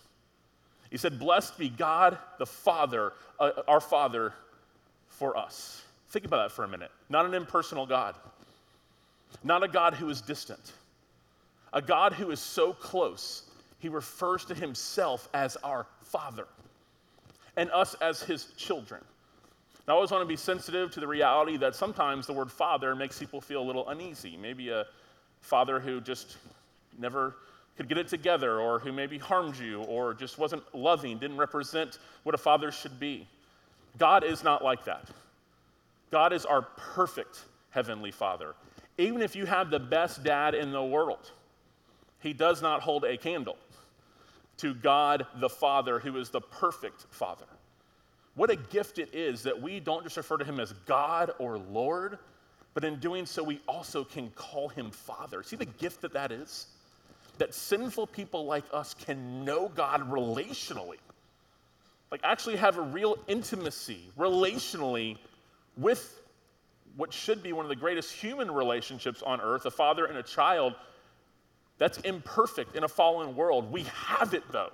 He 0.89 0.97
said, 0.97 1.19
Blessed 1.19 1.57
be 1.57 1.69
God 1.69 2.17
the 2.37 2.45
Father, 2.45 3.13
uh, 3.39 3.51
our 3.67 3.81
Father, 3.81 4.33
for 5.07 5.37
us. 5.37 5.83
Think 6.09 6.25
about 6.25 6.49
that 6.49 6.55
for 6.55 6.63
a 6.63 6.67
minute. 6.67 6.91
Not 7.09 7.25
an 7.25 7.33
impersonal 7.33 7.85
God, 7.85 8.15
not 9.43 9.63
a 9.63 9.67
God 9.67 9.93
who 9.93 10.09
is 10.09 10.21
distant, 10.21 10.73
a 11.73 11.81
God 11.81 12.13
who 12.13 12.31
is 12.31 12.39
so 12.39 12.73
close, 12.73 13.43
he 13.79 13.89
refers 13.89 14.45
to 14.45 14.55
himself 14.55 15.29
as 15.33 15.55
our 15.57 15.85
Father 16.01 16.47
and 17.55 17.69
us 17.71 17.93
as 17.95 18.21
his 18.23 18.45
children. 18.57 19.01
Now, 19.87 19.93
I 19.93 19.95
always 19.95 20.11
want 20.11 20.21
to 20.21 20.27
be 20.27 20.35
sensitive 20.35 20.91
to 20.91 20.99
the 20.99 21.07
reality 21.07 21.57
that 21.57 21.75
sometimes 21.75 22.27
the 22.27 22.33
word 22.33 22.51
father 22.51 22.95
makes 22.95 23.17
people 23.17 23.41
feel 23.41 23.61
a 23.61 23.65
little 23.65 23.89
uneasy. 23.89 24.37
Maybe 24.37 24.69
a 24.69 24.85
father 25.41 25.79
who 25.79 25.99
just 25.99 26.37
never 26.97 27.35
could 27.75 27.89
get 27.89 27.97
it 27.97 28.07
together, 28.07 28.59
or 28.59 28.77
who 28.77 28.91
maybe 28.91 29.17
harmed 29.17 29.57
you, 29.57 29.81
or 29.83 30.13
just 30.13 30.37
wasn't 30.37 30.61
loving, 30.75 31.17
didn't 31.17 31.37
represent 31.37 31.97
what 32.23 32.35
a 32.35 32.37
father 32.37 32.71
should 32.71 32.99
be. 32.99 33.25
God 33.97 34.23
is 34.23 34.43
not 34.43 34.63
like 34.63 34.83
that. 34.85 35.07
God 36.11 36.33
is 36.33 36.45
our 36.45 36.61
perfect 36.61 37.45
heavenly 37.71 38.11
father. 38.11 38.53
Even 38.99 39.21
if 39.21 39.33
you 39.33 39.45
have 39.45 39.69
the 39.69 39.79
best 39.79 40.23
dad 40.25 40.53
in 40.53 40.71
the 40.73 40.83
world, 40.83 41.31
he 42.19 42.33
does 42.33 42.61
not 42.61 42.81
hold 42.81 43.05
a 43.05 43.15
candle 43.17 43.55
to 44.57 44.73
God 44.73 45.25
the 45.37 45.47
Father, 45.47 45.99
who 45.99 46.17
is 46.17 46.29
the 46.29 46.41
perfect 46.41 47.05
Father. 47.09 47.45
What 48.35 48.51
a 48.51 48.57
gift 48.57 48.99
it 48.99 49.15
is 49.15 49.43
that 49.43 49.61
we 49.61 49.79
don't 49.79 50.03
just 50.03 50.17
refer 50.17 50.35
to 50.35 50.43
him 50.43 50.59
as 50.59 50.73
God 50.85 51.31
or 51.39 51.57
Lord, 51.57 52.19
but 52.73 52.83
in 52.83 52.99
doing 52.99 53.25
so, 53.25 53.41
we 53.41 53.61
also 53.69 54.03
can 54.03 54.31
call 54.31 54.67
him 54.67 54.91
Father. 54.91 55.43
See 55.43 55.55
the 55.55 55.65
gift 55.65 56.01
that 56.01 56.11
that 56.11 56.33
is? 56.33 56.67
That 57.37 57.53
sinful 57.53 58.07
people 58.07 58.45
like 58.45 58.65
us 58.73 58.93
can 58.93 59.45
know 59.45 59.69
God 59.69 60.11
relationally, 60.11 60.97
like 62.11 62.19
actually 62.25 62.57
have 62.57 62.77
a 62.77 62.81
real 62.81 63.17
intimacy 63.29 64.01
relationally 64.17 65.17
with 65.77 66.18
what 66.95 67.13
should 67.13 67.41
be 67.43 67.53
one 67.53 67.65
of 67.65 67.69
the 67.69 67.75
greatest 67.75 68.13
human 68.13 68.51
relationships 68.51 69.21
on 69.21 69.41
earth 69.41 69.65
a 69.65 69.71
father 69.71 70.05
and 70.05 70.17
a 70.17 70.23
child. 70.23 70.75
That's 71.77 71.97
imperfect 71.99 72.75
in 72.75 72.83
a 72.83 72.87
fallen 72.87 73.35
world. 73.35 73.71
We 73.71 73.83
have 73.83 74.33
it 74.33 74.43
though 74.51 74.71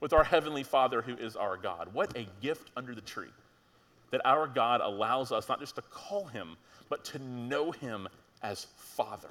with 0.00 0.12
our 0.12 0.24
Heavenly 0.24 0.62
Father 0.62 1.00
who 1.00 1.14
is 1.16 1.36
our 1.36 1.56
God. 1.56 1.88
What 1.92 2.16
a 2.16 2.26
gift 2.42 2.70
under 2.76 2.94
the 2.94 3.00
tree 3.00 3.30
that 4.10 4.20
our 4.24 4.46
God 4.46 4.80
allows 4.80 5.32
us 5.32 5.48
not 5.48 5.58
just 5.58 5.74
to 5.76 5.82
call 5.82 6.26
Him, 6.26 6.56
but 6.88 7.04
to 7.06 7.18
know 7.18 7.72
Him 7.72 8.06
as 8.42 8.66
Father. 8.76 9.30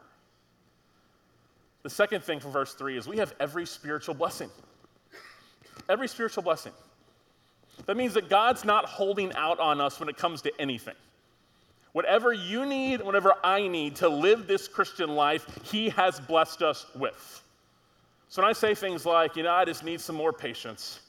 The 1.83 1.89
second 1.89 2.23
thing 2.23 2.39
from 2.39 2.51
verse 2.51 2.73
3 2.73 2.97
is 2.97 3.07
we 3.07 3.17
have 3.17 3.33
every 3.39 3.65
spiritual 3.65 4.15
blessing. 4.15 4.49
Every 5.87 6.07
spiritual 6.07 6.43
blessing. 6.43 6.73
That 7.85 7.97
means 7.97 8.13
that 8.15 8.29
God's 8.29 8.65
not 8.65 8.85
holding 8.85 9.33
out 9.35 9.59
on 9.59 9.81
us 9.81 9.99
when 9.99 10.09
it 10.09 10.17
comes 10.17 10.41
to 10.43 10.51
anything. 10.59 10.95
Whatever 11.93 12.33
you 12.33 12.65
need, 12.65 13.01
whatever 13.01 13.35
I 13.43 13.67
need 13.67 13.95
to 13.97 14.09
live 14.09 14.47
this 14.47 14.67
Christian 14.67 15.15
life, 15.15 15.45
He 15.63 15.89
has 15.89 16.19
blessed 16.19 16.61
us 16.61 16.85
with. 16.95 17.41
So 18.29 18.41
when 18.41 18.49
I 18.49 18.53
say 18.53 18.73
things 18.73 19.05
like, 19.05 19.35
you 19.35 19.43
know, 19.43 19.51
I 19.51 19.63
just 19.63 19.83
need 19.83 20.01
some 20.01 20.15
more 20.15 20.33
patience, 20.33 20.99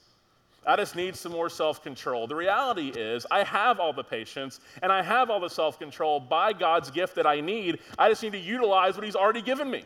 I 0.66 0.76
just 0.76 0.94
need 0.94 1.16
some 1.16 1.32
more 1.32 1.48
self 1.48 1.82
control, 1.82 2.26
the 2.26 2.34
reality 2.34 2.90
is 2.90 3.26
I 3.30 3.44
have 3.44 3.80
all 3.80 3.94
the 3.94 4.04
patience 4.04 4.60
and 4.82 4.92
I 4.92 5.02
have 5.02 5.30
all 5.30 5.40
the 5.40 5.48
self 5.48 5.78
control 5.78 6.20
by 6.20 6.52
God's 6.52 6.90
gift 6.90 7.14
that 7.16 7.26
I 7.26 7.40
need. 7.40 7.78
I 7.98 8.10
just 8.10 8.22
need 8.22 8.32
to 8.32 8.38
utilize 8.38 8.94
what 8.94 9.04
He's 9.04 9.16
already 9.16 9.42
given 9.42 9.70
me. 9.70 9.84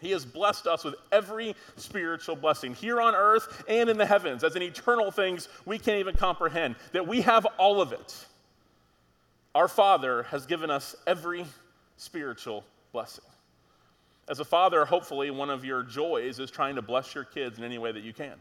He 0.00 0.10
has 0.12 0.24
blessed 0.24 0.66
us 0.66 0.84
with 0.84 0.96
every 1.12 1.54
spiritual 1.76 2.34
blessing 2.34 2.74
here 2.74 3.00
on 3.00 3.14
earth 3.14 3.64
and 3.68 3.88
in 3.88 3.98
the 3.98 4.06
heavens, 4.06 4.42
as 4.42 4.56
in 4.56 4.62
eternal 4.62 5.12
things 5.12 5.48
we 5.64 5.78
can't 5.78 5.98
even 5.98 6.14
comprehend, 6.14 6.74
that 6.92 7.06
we 7.06 7.20
have 7.20 7.46
all 7.56 7.80
of 7.80 7.92
it. 7.92 8.26
Our 9.54 9.68
Father 9.68 10.22
has 10.24 10.46
given 10.46 10.70
us 10.70 10.96
every 11.06 11.44
spiritual 11.96 12.64
blessing. 12.92 13.24
As 14.28 14.40
a 14.40 14.44
father, 14.44 14.84
hopefully, 14.84 15.30
one 15.30 15.50
of 15.50 15.64
your 15.64 15.82
joys 15.82 16.38
is 16.38 16.50
trying 16.50 16.76
to 16.76 16.82
bless 16.82 17.14
your 17.14 17.24
kids 17.24 17.58
in 17.58 17.64
any 17.64 17.76
way 17.76 17.92
that 17.92 18.02
you 18.02 18.12
can. 18.12 18.34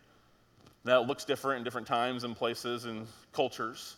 That 0.86 1.08
looks 1.08 1.26
different 1.26 1.60
in 1.60 1.64
different 1.64 1.88
times 1.88 2.24
and 2.24 2.36
places 2.36 2.86
and 2.86 3.08
cultures. 3.34 3.98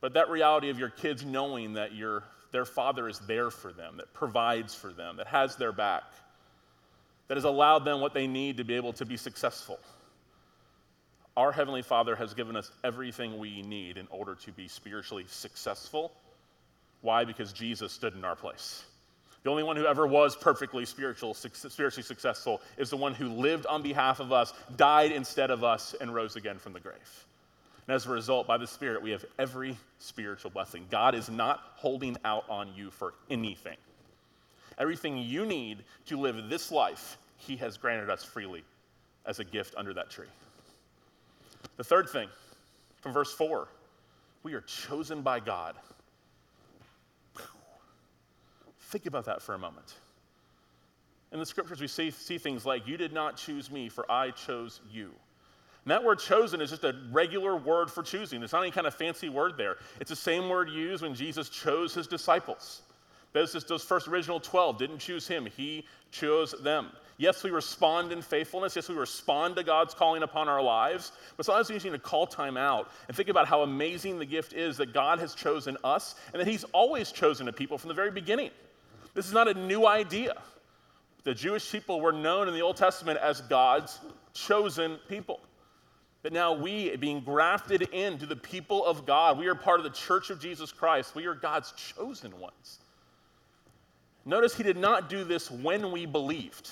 But 0.00 0.14
that 0.14 0.30
reality 0.30 0.68
of 0.68 0.78
your 0.78 0.88
kids 0.88 1.24
knowing 1.24 1.74
that 1.74 1.94
your, 1.94 2.24
their 2.50 2.64
father 2.64 3.08
is 3.08 3.18
there 3.20 3.50
for 3.50 3.72
them, 3.72 3.98
that 3.98 4.12
provides 4.12 4.74
for 4.74 4.92
them, 4.92 5.16
that 5.18 5.28
has 5.28 5.56
their 5.56 5.70
back, 5.70 6.02
that 7.28 7.36
has 7.36 7.44
allowed 7.44 7.84
them 7.84 8.00
what 8.00 8.14
they 8.14 8.26
need 8.26 8.56
to 8.56 8.64
be 8.64 8.74
able 8.74 8.92
to 8.94 9.04
be 9.04 9.16
successful. 9.16 9.78
Our 11.36 11.52
Heavenly 11.52 11.82
Father 11.82 12.16
has 12.16 12.34
given 12.34 12.56
us 12.56 12.70
everything 12.82 13.38
we 13.38 13.62
need 13.62 13.96
in 13.96 14.06
order 14.10 14.34
to 14.34 14.52
be 14.52 14.68
spiritually 14.68 15.24
successful. 15.28 16.12
Why? 17.02 17.24
Because 17.24 17.52
Jesus 17.52 17.92
stood 17.92 18.14
in 18.14 18.24
our 18.24 18.36
place. 18.36 18.84
The 19.42 19.50
only 19.50 19.64
one 19.64 19.76
who 19.76 19.86
ever 19.86 20.06
was 20.06 20.36
perfectly 20.36 20.84
spiritual, 20.86 21.34
spiritually 21.34 22.04
successful 22.04 22.62
is 22.78 22.90
the 22.90 22.96
one 22.96 23.12
who 23.12 23.28
lived 23.28 23.66
on 23.66 23.82
behalf 23.82 24.20
of 24.20 24.32
us, 24.32 24.54
died 24.76 25.10
instead 25.10 25.50
of 25.50 25.64
us, 25.64 25.94
and 26.00 26.14
rose 26.14 26.36
again 26.36 26.58
from 26.58 26.72
the 26.72 26.80
grave. 26.80 27.26
And 27.88 27.96
as 27.96 28.06
a 28.06 28.10
result, 28.10 28.46
by 28.46 28.56
the 28.56 28.68
Spirit, 28.68 29.02
we 29.02 29.10
have 29.10 29.24
every 29.40 29.76
spiritual 29.98 30.52
blessing. 30.52 30.86
God 30.90 31.16
is 31.16 31.28
not 31.28 31.60
holding 31.74 32.16
out 32.24 32.44
on 32.48 32.72
you 32.76 32.92
for 32.92 33.14
anything. 33.28 33.76
Everything 34.78 35.18
you 35.18 35.44
need 35.44 35.78
to 36.06 36.16
live 36.16 36.48
this 36.48 36.70
life, 36.70 37.18
He 37.36 37.56
has 37.56 37.76
granted 37.76 38.10
us 38.10 38.22
freely 38.22 38.62
as 39.26 39.40
a 39.40 39.44
gift 39.44 39.74
under 39.76 39.92
that 39.94 40.08
tree. 40.08 40.28
The 41.76 41.84
third 41.84 42.08
thing, 42.08 42.28
from 43.00 43.12
verse 43.12 43.32
4, 43.32 43.66
we 44.44 44.54
are 44.54 44.60
chosen 44.60 45.22
by 45.22 45.40
God 45.40 45.74
Think 48.92 49.06
about 49.06 49.24
that 49.24 49.40
for 49.40 49.54
a 49.54 49.58
moment. 49.58 49.94
In 51.32 51.38
the 51.38 51.46
scriptures, 51.46 51.80
we 51.80 51.86
see, 51.86 52.10
see 52.10 52.36
things 52.36 52.66
like, 52.66 52.86
You 52.86 52.98
did 52.98 53.14
not 53.14 53.38
choose 53.38 53.70
me, 53.70 53.88
for 53.88 54.10
I 54.12 54.32
chose 54.32 54.82
you. 54.92 55.04
And 55.84 55.90
that 55.90 56.04
word 56.04 56.18
chosen 56.18 56.60
is 56.60 56.68
just 56.68 56.84
a 56.84 56.94
regular 57.10 57.56
word 57.56 57.90
for 57.90 58.02
choosing. 58.02 58.38
There's 58.38 58.52
not 58.52 58.60
any 58.60 58.70
kind 58.70 58.86
of 58.86 58.94
fancy 58.94 59.30
word 59.30 59.56
there. 59.56 59.78
It's 59.98 60.10
the 60.10 60.16
same 60.16 60.50
word 60.50 60.68
used 60.68 61.02
when 61.02 61.14
Jesus 61.14 61.48
chose 61.48 61.94
his 61.94 62.06
disciples. 62.06 62.82
Those, 63.32 63.52
those 63.64 63.82
first 63.82 64.08
original 64.08 64.38
12 64.38 64.76
didn't 64.78 64.98
choose 64.98 65.26
him, 65.26 65.46
he 65.56 65.86
chose 66.10 66.54
them. 66.62 66.90
Yes, 67.16 67.42
we 67.42 67.50
respond 67.50 68.12
in 68.12 68.20
faithfulness. 68.20 68.76
Yes, 68.76 68.90
we 68.90 68.94
respond 68.94 69.56
to 69.56 69.64
God's 69.64 69.94
calling 69.94 70.22
upon 70.22 70.48
our 70.48 70.62
lives. 70.62 71.12
But 71.38 71.46
sometimes 71.46 71.70
we 71.70 71.76
need 71.76 71.96
to 71.96 71.98
call 71.98 72.26
time 72.26 72.58
out 72.58 72.90
and 73.08 73.16
think 73.16 73.30
about 73.30 73.48
how 73.48 73.62
amazing 73.62 74.18
the 74.18 74.26
gift 74.26 74.52
is 74.52 74.76
that 74.76 74.92
God 74.92 75.18
has 75.18 75.34
chosen 75.34 75.78
us 75.82 76.14
and 76.32 76.40
that 76.40 76.46
He's 76.46 76.64
always 76.74 77.10
chosen 77.10 77.48
a 77.48 77.52
people 77.52 77.78
from 77.78 77.88
the 77.88 77.94
very 77.94 78.10
beginning. 78.10 78.50
This 79.14 79.26
is 79.26 79.32
not 79.32 79.48
a 79.48 79.54
new 79.54 79.86
idea. 79.86 80.34
The 81.24 81.34
Jewish 81.34 81.70
people 81.70 82.00
were 82.00 82.12
known 82.12 82.48
in 82.48 82.54
the 82.54 82.62
Old 82.62 82.76
Testament 82.76 83.18
as 83.18 83.40
God's 83.42 84.00
chosen 84.34 84.98
people. 85.08 85.40
But 86.22 86.32
now 86.32 86.52
we, 86.52 86.96
being 86.96 87.20
grafted 87.20 87.82
into 87.82 88.26
the 88.26 88.36
people 88.36 88.84
of 88.84 89.06
God, 89.06 89.38
we 89.38 89.48
are 89.48 89.54
part 89.54 89.80
of 89.80 89.84
the 89.84 89.90
church 89.90 90.30
of 90.30 90.40
Jesus 90.40 90.70
Christ. 90.72 91.14
We 91.14 91.26
are 91.26 91.34
God's 91.34 91.72
chosen 91.72 92.38
ones. 92.38 92.78
Notice 94.24 94.56
he 94.56 94.62
did 94.62 94.76
not 94.76 95.08
do 95.08 95.24
this 95.24 95.50
when 95.50 95.90
we 95.90 96.06
believed. 96.06 96.70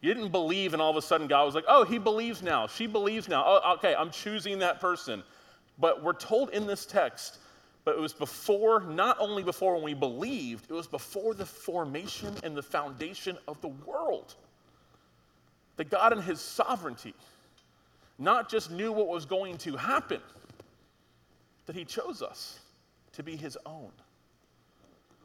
You 0.00 0.14
didn't 0.14 0.32
believe, 0.32 0.72
and 0.72 0.80
all 0.80 0.90
of 0.90 0.96
a 0.96 1.02
sudden 1.02 1.26
God 1.26 1.44
was 1.44 1.54
like, 1.54 1.64
oh, 1.68 1.84
he 1.84 1.98
believes 1.98 2.42
now. 2.42 2.66
She 2.66 2.86
believes 2.86 3.28
now. 3.28 3.44
Oh, 3.46 3.74
okay, 3.74 3.94
I'm 3.94 4.10
choosing 4.10 4.58
that 4.60 4.80
person. 4.80 5.22
But 5.78 6.02
we're 6.02 6.14
told 6.14 6.50
in 6.50 6.66
this 6.66 6.86
text 6.86 7.38
but 7.88 7.96
it 7.96 8.02
was 8.02 8.12
before, 8.12 8.82
not 8.82 9.16
only 9.18 9.42
before 9.42 9.72
when 9.72 9.82
we 9.82 9.94
believed, 9.94 10.70
it 10.70 10.74
was 10.74 10.86
before 10.86 11.32
the 11.32 11.46
formation 11.46 12.34
and 12.42 12.54
the 12.54 12.62
foundation 12.62 13.38
of 13.48 13.58
the 13.62 13.68
world. 13.68 14.34
That 15.78 15.88
God, 15.88 16.12
in 16.12 16.20
His 16.20 16.38
sovereignty, 16.38 17.14
not 18.18 18.50
just 18.50 18.70
knew 18.70 18.92
what 18.92 19.08
was 19.08 19.24
going 19.24 19.56
to 19.56 19.74
happen, 19.74 20.20
that 21.64 21.74
He 21.74 21.86
chose 21.86 22.20
us 22.20 22.58
to 23.12 23.22
be 23.22 23.36
His 23.36 23.56
own. 23.64 23.90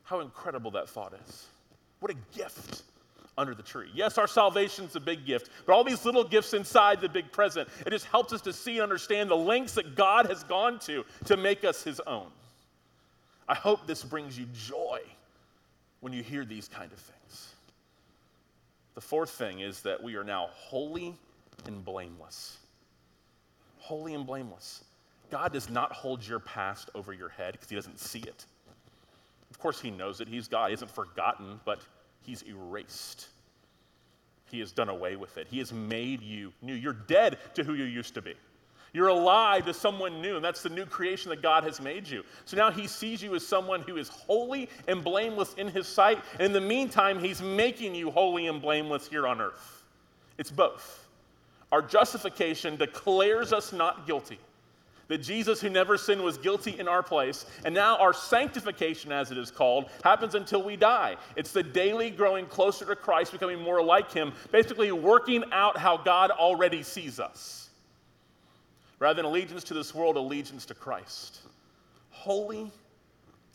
How 0.04 0.22
incredible 0.22 0.72
that 0.72 0.88
thought 0.88 1.14
is. 1.28 1.48
What 2.00 2.14
a 2.14 2.16
gift 2.34 2.84
under 3.38 3.54
the 3.54 3.64
tree. 3.64 3.90
Yes, 3.94 4.18
our 4.18 4.28
salvation's 4.28 4.96
a 4.96 5.02
big 5.02 5.26
gift, 5.26 5.50
but 5.66 5.74
all 5.74 5.84
these 5.84 6.06
little 6.06 6.24
gifts 6.24 6.54
inside 6.54 7.02
the 7.02 7.10
big 7.10 7.30
present, 7.30 7.68
it 7.86 7.90
just 7.90 8.06
helps 8.06 8.32
us 8.32 8.40
to 8.40 8.54
see 8.54 8.76
and 8.76 8.84
understand 8.84 9.30
the 9.30 9.36
lengths 9.36 9.74
that 9.74 9.96
God 9.96 10.28
has 10.28 10.46
gone 10.46 10.80
to 10.80 11.04
to 11.26 11.36
make 11.36 11.66
us 11.66 11.84
His 11.84 12.00
own. 12.08 12.28
I 13.48 13.56
hope 13.56 13.88
this 13.88 14.04
brings 14.04 14.38
you 14.38 14.46
joy 14.54 15.02
when 16.00 16.14
you 16.14 16.24
hear 16.24 16.46
these 16.46 16.68
kind 16.68 16.92
of 16.92 17.00
things. 17.00 17.54
The 18.96 19.02
fourth 19.02 19.32
thing 19.32 19.60
is 19.60 19.82
that 19.82 20.02
we 20.02 20.16
are 20.16 20.24
now 20.24 20.50
holy 20.52 21.16
and 21.66 21.84
blameless. 21.84 22.58
Holy 23.78 24.14
and 24.14 24.26
blameless. 24.26 24.84
God 25.32 25.52
does 25.52 25.70
not 25.70 25.92
hold 25.92 26.26
your 26.26 26.40
past 26.40 26.90
over 26.94 27.12
your 27.12 27.30
head 27.30 27.54
because 27.54 27.70
he 27.70 27.76
doesn't 27.76 28.00
see 28.00 28.20
it. 28.20 28.46
Of 29.50 29.60
course, 29.60 29.82
he 29.82 29.92
knows 29.92 30.22
it. 30.22 30.28
He's 30.28 30.48
God. 30.48 30.68
He 30.68 30.72
hasn't 30.72 30.92
forgotten, 30.92 31.60
but 31.66 31.82
he's 32.22 32.44
erased. 32.44 33.28
He 34.52 34.60
has 34.60 34.72
done 34.72 34.90
away 34.90 35.16
with 35.16 35.38
it. 35.38 35.48
He 35.50 35.58
has 35.60 35.74
made 35.74 36.22
you 36.22 36.54
new. 36.62 36.74
You're 36.74 36.94
dead 36.94 37.40
to 37.56 37.64
who 37.64 37.74
you 37.74 37.86
used 37.86 38.14
to 38.14 38.22
be. 38.22 38.36
You're 38.94 39.08
alive 39.08 39.66
to 39.66 39.74
someone 39.74 40.22
new, 40.22 40.36
and 40.36 40.46
that's 40.46 40.62
the 40.62 40.70
new 40.70 40.86
creation 40.86 41.30
that 41.32 41.42
God 41.42 41.64
has 41.64 41.82
made 41.82 42.08
you. 42.08 42.24
So 42.46 42.56
now 42.56 42.70
He 42.70 42.86
sees 42.86 43.24
you 43.24 43.34
as 43.34 43.46
someone 43.46 43.82
who 43.82 43.98
is 43.98 44.08
holy 44.08 44.70
and 44.88 45.04
blameless 45.04 45.56
in 45.56 45.68
His 45.68 45.88
sight. 45.88 46.20
And 46.34 46.44
in 46.44 46.54
the 46.54 46.62
meantime, 46.62 47.18
He's 47.18 47.42
making 47.42 47.96
you 47.96 48.12
holy 48.12 48.46
and 48.46 48.62
blameless 48.62 49.08
here 49.08 49.26
on 49.26 49.42
earth. 49.42 49.84
It's 50.38 50.52
both. 50.52 51.08
Our 51.72 51.82
justification 51.82 52.76
declares 52.76 53.52
us 53.52 53.74
not 53.74 54.06
guilty. 54.06 54.38
That 55.08 55.18
Jesus, 55.24 55.60
who 55.60 55.70
never 55.70 55.98
sinned, 55.98 56.22
was 56.22 56.38
guilty 56.38 56.80
in 56.80 56.88
our 56.88 57.02
place. 57.02 57.48
And 57.66 57.74
now 57.74 57.98
our 57.98 58.14
sanctification, 58.14 59.12
as 59.12 59.32
it 59.32 59.40
is 59.40 59.50
called, 59.50 59.90
happens 60.04 60.36
until 60.36 60.62
we 60.62 60.76
die. 60.76 61.18
It's 61.36 61.52
the 61.52 61.64
daily 61.64 62.12
growing 62.12 62.46
closer 62.46 62.86
to 62.86 62.96
Christ, 62.96 63.32
becoming 63.32 63.60
more 63.60 63.84
like 63.84 64.12
Him, 64.12 64.34
basically 64.52 64.92
working 64.92 65.44
out 65.52 65.78
how 65.78 65.98
God 65.98 66.30
already 66.30 66.84
sees 66.84 67.20
us. 67.20 67.63
Rather 69.00 69.16
than 69.16 69.26
allegiance 69.26 69.64
to 69.66 69.74
this 69.74 69.94
world, 69.94 70.18
allegiance 70.18 70.66
to 70.66 70.74
Christ. 70.74 71.40
Holy 72.12 72.72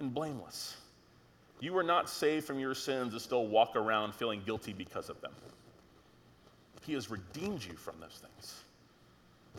and 0.00 0.12
blameless. 0.12 0.76
You 1.60 1.72
were 1.72 1.82
not 1.82 2.08
saved 2.08 2.46
from 2.46 2.58
your 2.58 2.74
sins 2.74 3.14
to 3.14 3.20
still 3.20 3.46
walk 3.46 3.74
around 3.74 4.14
feeling 4.14 4.42
guilty 4.44 4.72
because 4.72 5.08
of 5.08 5.20
them. 5.20 5.32
He 6.86 6.94
has 6.94 7.10
redeemed 7.10 7.64
you 7.64 7.74
from 7.74 7.96
those 8.00 8.20
things. 8.20 8.60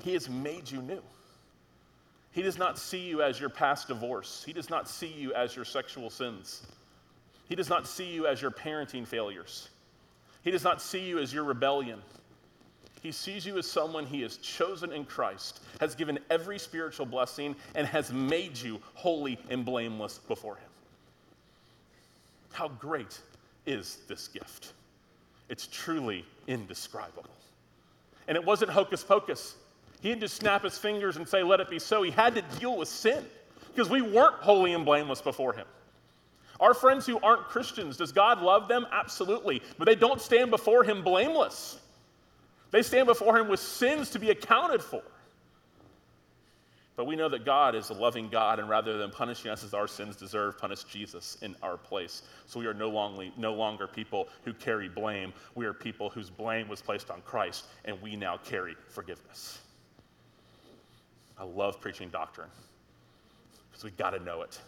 He 0.02 0.14
has 0.14 0.30
made 0.30 0.70
you 0.70 0.82
new. 0.82 1.02
He 2.32 2.42
does 2.42 2.58
not 2.58 2.78
see 2.78 3.00
you 3.00 3.22
as 3.22 3.40
your 3.40 3.50
past 3.50 3.88
divorce. 3.88 4.44
He 4.46 4.54
does 4.54 4.70
not 4.70 4.88
see 4.88 5.08
you 5.08 5.34
as 5.34 5.56
your 5.56 5.66
sexual 5.66 6.10
sins. 6.10 6.66
He 7.48 7.56
does 7.56 7.70
not 7.70 7.88
see 7.88 8.06
you 8.06 8.28
as 8.28 8.42
your 8.42 8.52
parenting 8.52 9.06
failures. 9.06 9.70
He 10.44 10.52
does 10.52 10.64
not 10.64 10.82
see 10.82 11.00
you 11.00 11.20
as 11.20 11.34
your 11.34 11.44
rebellion. 11.44 12.02
He 13.02 13.12
sees 13.12 13.46
you 13.46 13.58
as 13.58 13.70
someone 13.70 14.06
he 14.06 14.22
has 14.22 14.38
chosen 14.38 14.92
in 14.92 15.06
Christ, 15.06 15.62
has 15.80 15.96
given 15.96 16.20
every 16.30 16.60
spiritual 16.60 17.06
blessing, 17.06 17.56
and 17.76 17.88
has 17.88 18.12
made 18.12 18.58
you 18.58 18.82
holy 18.94 19.40
and 19.50 19.64
blameless 19.64 20.20
before 20.28 20.56
him. 20.56 20.70
How 22.52 22.68
great 22.68 23.22
is 23.66 24.00
this 24.08 24.28
gift? 24.28 24.74
It's 25.48 25.68
truly 25.68 26.26
indescribable. 26.48 27.30
And 28.28 28.36
it 28.36 28.44
wasn't 28.44 28.72
hocus 28.72 29.04
pocus. 29.04 29.56
He 30.02 30.10
didn't 30.10 30.22
just 30.22 30.36
snap 30.36 30.64
his 30.64 30.78
fingers 30.78 31.18
and 31.18 31.28
say, 31.28 31.42
let 31.42 31.60
it 31.60 31.70
be 31.70 31.80
so. 31.80 32.04
He 32.04 32.12
had 32.12 32.36
to 32.36 32.42
deal 32.60 32.78
with 32.78 32.88
sin 32.88 33.26
because 33.74 33.90
we 33.90 34.02
weren't 34.02 34.36
holy 34.36 34.74
and 34.74 34.86
blameless 34.86 35.22
before 35.22 35.54
him. 35.54 35.66
Our 36.60 36.74
friends 36.74 37.06
who 37.06 37.20
aren't 37.22 37.44
Christians, 37.44 37.96
does 37.96 38.12
God 38.12 38.42
love 38.42 38.68
them? 38.68 38.86
Absolutely. 38.92 39.62
But 39.78 39.86
they 39.86 39.96
don't 39.96 40.20
stand 40.20 40.52
before 40.52 40.84
him 40.84 41.02
blameless. 41.02 41.80
They 42.72 42.82
stand 42.84 43.08
before 43.08 43.38
him 43.38 43.48
with 43.48 43.60
sins 43.60 44.10
to 44.12 44.20
be 44.20 44.30
accounted 44.30 44.82
for. 44.82 45.02
But 46.96 47.06
we 47.06 47.16
know 47.16 47.30
that 47.30 47.46
God 47.46 47.76
is 47.76 47.90
a 47.90 47.94
loving 47.94 48.28
God, 48.28 48.60
and 48.60 48.68
rather 48.68 48.98
than 48.98 49.10
punishing 49.10 49.50
us 49.50 49.64
as 49.64 49.74
our 49.74 49.88
sins 49.88 50.18
deserve, 50.18 50.58
punish 50.58 50.84
Jesus 50.84 51.38
in 51.42 51.56
our 51.64 51.78
place. 51.78 52.24
So 52.46 52.60
we 52.60 52.66
are 52.66 52.74
no 52.74 52.90
longer, 52.90 53.30
no 53.38 53.54
longer 53.54 53.88
people 53.88 54.28
who 54.44 54.54
carry 54.54 54.90
blame. 54.90 55.32
We 55.56 55.66
are 55.66 55.74
people 55.74 56.10
whose 56.10 56.30
blame 56.30 56.68
was 56.68 56.82
placed 56.82 57.10
on 57.10 57.22
Christ, 57.22 57.68
and 57.86 58.00
we 58.02 58.18
now 58.18 58.36
carry 58.38 58.76
forgiveness. 58.90 59.60
I 61.38 61.46
love 61.46 61.80
preaching 61.80 62.10
doctrine 62.10 62.50
because 63.72 63.86
we've 63.86 63.98
got 63.98 64.10
to 64.10 64.20
know 64.20 64.42
it. 64.42 64.60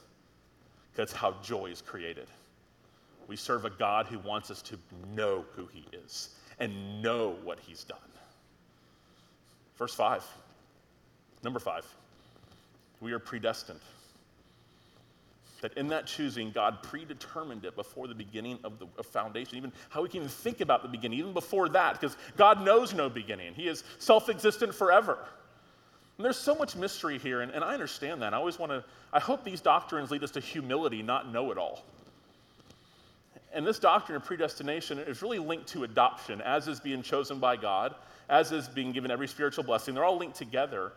That's 0.96 1.12
how 1.12 1.36
joy 1.44 1.66
is 1.66 1.82
created. 1.82 2.28
We 3.28 3.36
serve 3.36 3.66
a 3.66 3.70
God 3.70 4.06
who 4.06 4.20
wants 4.20 4.50
us 4.50 4.62
to 4.64 4.78
know 5.14 5.44
who 5.54 5.68
He 5.68 5.84
is 5.92 6.30
and 6.62 7.02
know 7.02 7.36
what 7.44 7.60
He's 7.60 7.84
done. 7.84 7.98
Verse 9.78 9.94
5, 9.94 10.24
number 11.44 11.60
5 11.60 11.84
we 13.02 13.12
are 13.12 13.20
predestined. 13.20 13.80
That 15.62 15.78
in 15.78 15.90
that 15.90 16.08
choosing, 16.08 16.52
God 16.52 16.82
predetermined 16.82 17.66
it 17.66 17.76
before 17.76 18.08
the 18.08 18.16
beginning 18.16 18.58
of 18.64 18.80
the 18.80 18.88
of 18.98 19.06
foundation, 19.06 19.58
even 19.58 19.72
how 19.90 20.02
we 20.02 20.10
can 20.10 20.18
even 20.18 20.30
think 20.30 20.62
about 20.62 20.82
the 20.82 20.88
beginning, 20.88 21.20
even 21.20 21.34
before 21.34 21.70
that, 21.70 22.00
because 22.00 22.18
God 22.36 22.64
knows 22.64 22.94
no 22.94 23.10
beginning. 23.10 23.54
He 23.54 23.68
is 23.68 23.84
self 24.00 24.30
existent 24.30 24.74
forever. 24.74 25.20
And 26.18 26.26
there's 26.26 26.38
so 26.38 26.56
much 26.56 26.76
mystery 26.76 27.20
here, 27.20 27.42
and, 27.42 27.52
and 27.52 27.64
I 27.64 27.74
understand 27.74 28.22
that. 28.22 28.34
I 28.34 28.38
always 28.38 28.58
want 28.58 28.72
to, 28.72 28.84
I 29.14 29.20
hope 29.20 29.44
these 29.44 29.62
doctrines 29.62 30.10
lead 30.10 30.24
us 30.24 30.32
to 30.32 30.40
humility, 30.40 31.04
not 31.04 31.32
know 31.32 31.52
it 31.52 31.58
all. 31.58 31.84
And 33.54 33.68
this 33.68 33.80
doctrine 33.80 34.16
of 34.16 34.24
predestination 34.24 35.00
is 35.00 35.22
really 35.22 35.40
linked 35.40 35.68
to 35.70 35.84
adoption, 35.84 36.42
as 36.42 36.68
is 36.68 36.80
being 36.80 37.02
chosen 37.02 37.40
by 37.40 37.58
God, 37.58 37.96
as 38.30 38.52
is 38.52 38.68
being 38.68 38.92
given 38.92 39.12
every 39.12 39.28
spiritual 39.28 39.64
blessing. 39.64 39.94
They're 39.94 40.06
all 40.06 40.18
linked 40.18 40.38
together. 40.38 40.94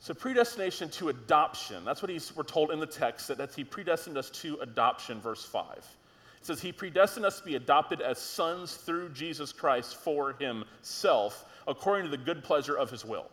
So, 0.00 0.14
predestination 0.14 0.88
to 0.90 1.08
adoption, 1.08 1.84
that's 1.84 2.00
what 2.00 2.10
he's, 2.10 2.34
we're 2.34 2.44
told 2.44 2.70
in 2.70 2.78
the 2.78 2.86
text, 2.86 3.28
that 3.36 3.52
he 3.54 3.64
predestined 3.64 4.16
us 4.16 4.30
to 4.30 4.56
adoption, 4.60 5.20
verse 5.20 5.44
5. 5.44 5.76
It 5.76 6.46
says, 6.46 6.60
He 6.60 6.70
predestined 6.70 7.26
us 7.26 7.40
to 7.40 7.44
be 7.44 7.56
adopted 7.56 8.00
as 8.00 8.18
sons 8.18 8.74
through 8.74 9.10
Jesus 9.10 9.52
Christ 9.52 9.96
for 9.96 10.34
himself, 10.34 11.44
according 11.66 12.04
to 12.04 12.10
the 12.10 12.22
good 12.22 12.44
pleasure 12.44 12.76
of 12.76 12.90
his 12.90 13.04
will. 13.04 13.26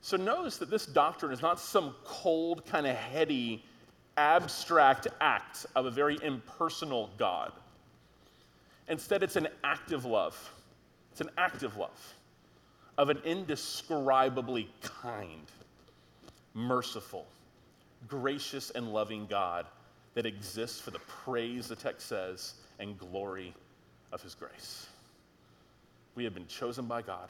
So, 0.00 0.16
notice 0.16 0.58
that 0.58 0.70
this 0.70 0.86
doctrine 0.86 1.32
is 1.32 1.42
not 1.42 1.58
some 1.58 1.94
cold, 2.04 2.64
kind 2.64 2.86
of 2.86 2.94
heady, 2.94 3.64
abstract 4.18 5.06
act 5.20 5.64
of 5.76 5.86
a 5.86 5.90
very 5.90 6.18
impersonal 6.22 7.08
God. 7.16 7.52
Instead, 8.88 9.22
it's 9.22 9.36
an 9.36 9.48
active 9.62 10.04
love. 10.04 10.36
It's 11.12 11.20
an 11.20 11.30
active 11.38 11.76
love 11.76 12.14
of 12.98 13.10
an 13.10 13.18
indescribably 13.24 14.68
kind, 14.82 15.46
merciful, 16.52 17.26
gracious, 18.08 18.70
and 18.70 18.92
loving 18.92 19.26
God 19.26 19.66
that 20.14 20.26
exists 20.26 20.80
for 20.80 20.90
the 20.90 20.98
praise, 20.98 21.68
the 21.68 21.76
text 21.76 22.08
says, 22.08 22.54
and 22.80 22.98
glory 22.98 23.54
of 24.10 24.20
his 24.20 24.34
grace. 24.34 24.88
We 26.16 26.24
have 26.24 26.34
been 26.34 26.48
chosen 26.48 26.86
by 26.86 27.02
God. 27.02 27.28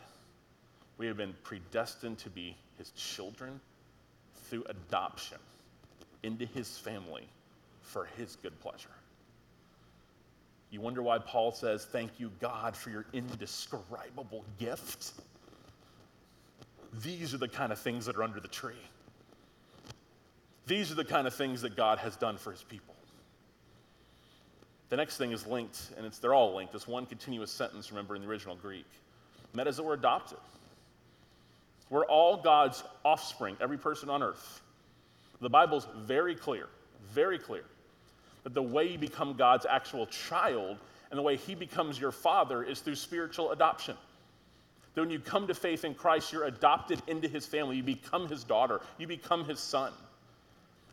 We 0.96 1.06
have 1.06 1.18
been 1.18 1.34
predestined 1.42 2.16
to 2.18 2.30
be 2.30 2.56
his 2.78 2.90
children 2.92 3.60
through 4.48 4.64
adoption 4.70 5.38
into 6.22 6.46
his 6.46 6.78
family 6.78 7.28
for 7.80 8.06
his 8.16 8.36
good 8.36 8.58
pleasure. 8.60 8.90
You 10.70 10.80
wonder 10.80 11.02
why 11.02 11.18
Paul 11.18 11.52
says, 11.52 11.84
Thank 11.84 12.18
you, 12.18 12.30
God, 12.40 12.76
for 12.76 12.90
your 12.90 13.06
indescribable 13.12 14.44
gift? 14.58 15.12
These 17.02 17.34
are 17.34 17.38
the 17.38 17.48
kind 17.48 17.72
of 17.72 17.78
things 17.78 18.06
that 18.06 18.16
are 18.16 18.22
under 18.22 18.40
the 18.40 18.48
tree. 18.48 18.74
These 20.66 20.92
are 20.92 20.94
the 20.94 21.04
kind 21.04 21.26
of 21.26 21.34
things 21.34 21.62
that 21.62 21.76
God 21.76 21.98
has 21.98 22.16
done 22.16 22.36
for 22.36 22.52
his 22.52 22.62
people. 22.62 22.94
The 24.90 24.96
next 24.96 25.16
thing 25.16 25.32
is 25.32 25.46
linked, 25.46 25.90
and 25.96 26.06
it's, 26.06 26.18
they're 26.18 26.34
all 26.34 26.54
linked. 26.54 26.72
This 26.72 26.88
one 26.88 27.06
continuous 27.06 27.50
sentence, 27.50 27.90
remember, 27.90 28.16
in 28.16 28.22
the 28.22 28.28
original 28.28 28.56
Greek. 28.56 28.86
Metas 29.54 29.78
adopted. 29.78 30.38
We're 31.90 32.04
all 32.04 32.36
God's 32.36 32.82
offspring, 33.04 33.56
every 33.60 33.78
person 33.78 34.10
on 34.10 34.22
earth. 34.22 34.62
The 35.40 35.48
Bible's 35.48 35.86
very 35.98 36.34
clear, 36.34 36.66
very 37.12 37.38
clear, 37.38 37.64
that 38.44 38.54
the 38.54 38.62
way 38.62 38.88
you 38.88 38.98
become 38.98 39.34
God's 39.34 39.66
actual 39.66 40.06
child 40.06 40.78
and 41.10 41.18
the 41.18 41.22
way 41.22 41.36
he 41.36 41.54
becomes 41.54 41.98
your 41.98 42.12
father 42.12 42.62
is 42.62 42.80
through 42.80 42.96
spiritual 42.96 43.52
adoption. 43.52 43.96
That 44.94 45.02
when 45.02 45.10
you 45.10 45.20
come 45.20 45.46
to 45.46 45.54
faith 45.54 45.84
in 45.84 45.94
Christ, 45.94 46.32
you're 46.32 46.44
adopted 46.44 47.00
into 47.06 47.28
his 47.28 47.46
family. 47.46 47.76
You 47.76 47.82
become 47.82 48.28
his 48.28 48.44
daughter, 48.44 48.80
you 48.98 49.06
become 49.06 49.44
his 49.44 49.60
son. 49.60 49.92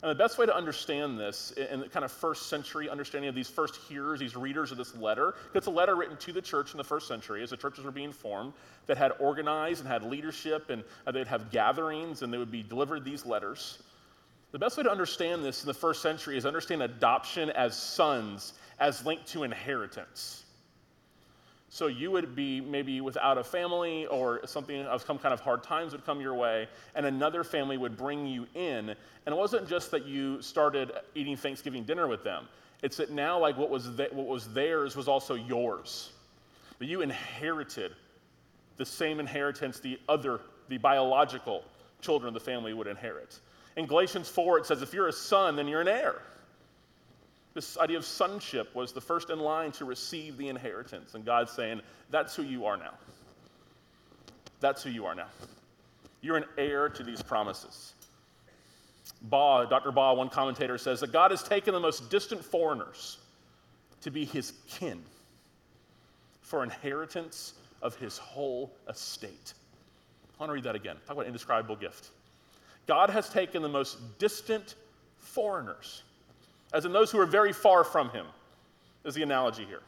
And 0.03 0.11
the 0.11 0.23
best 0.23 0.37
way 0.37 0.45
to 0.45 0.55
understand 0.55 1.19
this 1.19 1.51
in 1.51 1.79
the 1.79 1.89
kind 1.89 2.05
of 2.05 2.11
first 2.11 2.47
century 2.47 2.89
understanding 2.89 3.27
of 3.27 3.33
these 3.33 3.49
first 3.49 3.77
hearers, 3.89 4.19
these 4.19 4.35
readers 4.35 4.71
of 4.71 4.77
this 4.77 4.95
letter, 4.95 5.33
it's 5.55 5.65
a 5.65 5.71
letter 5.71 5.95
written 5.95 6.17
to 6.17 6.31
the 6.31 6.41
church 6.41 6.73
in 6.73 6.77
the 6.77 6.83
first 6.83 7.07
century 7.07 7.41
as 7.41 7.49
the 7.49 7.57
churches 7.57 7.83
were 7.83 7.91
being 7.91 8.11
formed 8.11 8.53
that 8.85 8.97
had 8.97 9.13
organized 9.19 9.79
and 9.79 9.89
had 9.89 10.03
leadership 10.03 10.69
and 10.69 10.83
uh, 11.07 11.11
they'd 11.11 11.25
have 11.25 11.49
gatherings 11.49 12.21
and 12.21 12.31
they 12.31 12.37
would 12.37 12.51
be 12.51 12.61
delivered 12.61 13.03
these 13.03 13.25
letters. 13.25 13.79
The 14.55 14.59
best 14.59 14.77
way 14.77 14.83
to 14.83 14.89
understand 14.89 15.43
this 15.43 15.63
in 15.63 15.67
the 15.67 15.73
first 15.73 16.01
century 16.01 16.37
is 16.37 16.45
understand 16.45 16.81
adoption 16.81 17.49
as 17.49 17.77
sons 17.77 18.53
as 18.79 19.05
linked 19.05 19.27
to 19.33 19.43
inheritance. 19.43 20.45
So 21.67 21.87
you 21.87 22.09
would 22.11 22.37
be 22.37 22.61
maybe 22.61 23.01
without 23.01 23.37
a 23.37 23.43
family 23.43 24.05
or 24.05 24.39
something 24.47 24.83
of 24.83 25.01
some 25.01 25.17
kind 25.17 25.33
of 25.33 25.41
hard 25.41 25.61
times 25.61 25.91
would 25.91 26.05
come 26.05 26.21
your 26.21 26.35
way, 26.35 26.69
and 26.95 27.05
another 27.05 27.43
family 27.43 27.75
would 27.75 27.97
bring 27.97 28.25
you 28.25 28.47
in. 28.53 28.91
And 28.91 28.97
it 29.25 29.35
wasn't 29.35 29.67
just 29.67 29.91
that 29.91 30.05
you 30.05 30.41
started 30.41 30.93
eating 31.15 31.35
Thanksgiving 31.35 31.83
dinner 31.83 32.07
with 32.07 32.23
them. 32.23 32.47
It's 32.81 32.95
that 32.95 33.11
now 33.11 33.37
like 33.37 33.57
what 33.57 33.69
was, 33.69 33.89
th- 33.97 34.13
what 34.13 34.25
was 34.25 34.47
theirs 34.53 34.95
was 34.95 35.09
also 35.09 35.33
yours. 35.33 36.13
That 36.79 36.85
you 36.85 37.01
inherited 37.01 37.91
the 38.77 38.85
same 38.85 39.19
inheritance 39.19 39.81
the 39.81 39.99
other, 40.07 40.39
the 40.69 40.77
biological 40.77 41.65
children 41.99 42.29
of 42.29 42.33
the 42.33 42.39
family 42.39 42.71
would 42.71 42.87
inherit. 42.87 43.37
In 43.75 43.85
Galatians 43.85 44.29
4, 44.29 44.59
it 44.59 44.65
says, 44.65 44.81
if 44.81 44.93
you're 44.93 45.07
a 45.07 45.13
son, 45.13 45.55
then 45.55 45.67
you're 45.67 45.81
an 45.81 45.87
heir. 45.87 46.21
This 47.55 47.77
idea 47.77 47.97
of 47.97 48.05
sonship 48.05 48.75
was 48.75 48.91
the 48.91 49.01
first 49.01 49.29
in 49.29 49.39
line 49.39 49.71
to 49.73 49.85
receive 49.85 50.37
the 50.37 50.49
inheritance. 50.49 51.15
And 51.15 51.25
God's 51.25 51.51
saying, 51.51 51.81
That's 52.11 52.35
who 52.35 52.43
you 52.43 52.65
are 52.65 52.75
now. 52.75 52.93
That's 54.59 54.83
who 54.83 54.89
you 54.89 55.05
are 55.05 55.15
now. 55.15 55.27
You're 56.21 56.35
an 56.35 56.45
heir 56.57 56.89
to 56.89 57.03
these 57.03 57.21
promises. 57.21 57.93
Baugh, 59.21 59.65
Dr. 59.65 59.91
Baugh, 59.91 60.15
one 60.15 60.27
commentator 60.27 60.77
says 60.77 60.99
that 60.99 61.13
God 61.13 61.31
has 61.31 61.43
taken 61.43 61.73
the 61.73 61.79
most 61.79 62.09
distant 62.09 62.43
foreigners 62.43 63.19
to 64.01 64.11
be 64.11 64.25
his 64.25 64.53
kin 64.67 65.01
for 66.41 66.61
inheritance 66.61 67.53
of 67.81 67.95
his 67.95 68.17
whole 68.17 68.75
estate. 68.89 69.53
I 70.37 70.43
want 70.43 70.49
to 70.49 70.53
read 70.53 70.63
that 70.65 70.75
again. 70.75 70.97
Talk 71.07 71.15
about 71.15 71.25
indescribable 71.25 71.77
gift. 71.77 72.09
God 72.87 73.09
has 73.09 73.29
taken 73.29 73.61
the 73.61 73.69
most 73.69 74.17
distant 74.19 74.75
foreigners, 75.17 76.03
as 76.73 76.85
in 76.85 76.93
those 76.93 77.11
who 77.11 77.19
are 77.19 77.25
very 77.25 77.53
far 77.53 77.83
from 77.83 78.09
him, 78.09 78.25
is 79.03 79.15
the 79.15 79.23
analogy 79.23 79.65
here, 79.65 79.81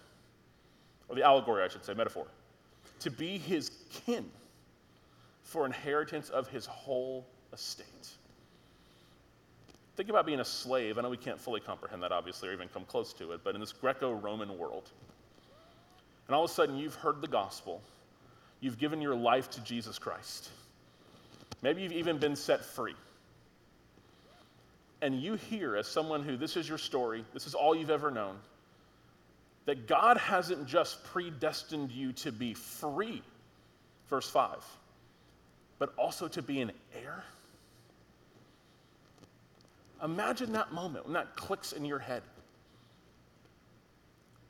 or 1.09 1.15
the 1.15 1.23
allegory, 1.23 1.63
I 1.63 1.67
should 1.67 1.85
say, 1.85 1.93
metaphor, 1.93 2.25
to 2.99 3.11
be 3.11 3.37
his 3.37 3.71
kin 3.91 4.25
for 5.43 5.65
inheritance 5.65 6.29
of 6.29 6.47
his 6.47 6.65
whole 6.65 7.25
estate. 7.53 7.85
Think 9.95 10.09
about 10.09 10.25
being 10.25 10.41
a 10.41 10.45
slave. 10.45 10.97
I 10.97 11.01
know 11.01 11.09
we 11.09 11.17
can't 11.17 11.39
fully 11.39 11.59
comprehend 11.59 12.03
that, 12.03 12.11
obviously, 12.11 12.49
or 12.49 12.53
even 12.53 12.67
come 12.67 12.85
close 12.85 13.13
to 13.13 13.31
it, 13.31 13.41
but 13.43 13.55
in 13.55 13.61
this 13.61 13.71
Greco 13.71 14.13
Roman 14.13 14.57
world, 14.57 14.89
and 16.27 16.35
all 16.35 16.43
of 16.43 16.51
a 16.51 16.53
sudden 16.53 16.77
you've 16.77 16.95
heard 16.95 17.21
the 17.21 17.27
gospel, 17.27 17.81
you've 18.59 18.77
given 18.77 19.01
your 19.01 19.15
life 19.15 19.49
to 19.51 19.61
Jesus 19.61 19.97
Christ. 19.97 20.49
Maybe 21.61 21.81
you've 21.81 21.93
even 21.93 22.17
been 22.17 22.35
set 22.35 22.63
free. 22.63 22.95
And 25.01 25.21
you 25.21 25.35
hear, 25.35 25.75
as 25.75 25.87
someone 25.87 26.23
who 26.23 26.37
this 26.37 26.57
is 26.57 26.67
your 26.67 26.77
story, 26.77 27.23
this 27.33 27.45
is 27.47 27.53
all 27.53 27.75
you've 27.75 27.89
ever 27.89 28.09
known, 28.11 28.35
that 29.65 29.87
God 29.87 30.17
hasn't 30.17 30.65
just 30.67 31.03
predestined 31.03 31.91
you 31.91 32.13
to 32.13 32.31
be 32.31 32.53
free, 32.53 33.21
verse 34.09 34.29
5, 34.29 34.57
but 35.77 35.93
also 35.97 36.27
to 36.29 36.41
be 36.41 36.61
an 36.61 36.71
heir. 36.95 37.23
Imagine 40.03 40.53
that 40.53 40.71
moment 40.71 41.05
when 41.05 41.13
that 41.13 41.35
clicks 41.35 41.73
in 41.73 41.83
your 41.83 41.99
head. 41.99 42.23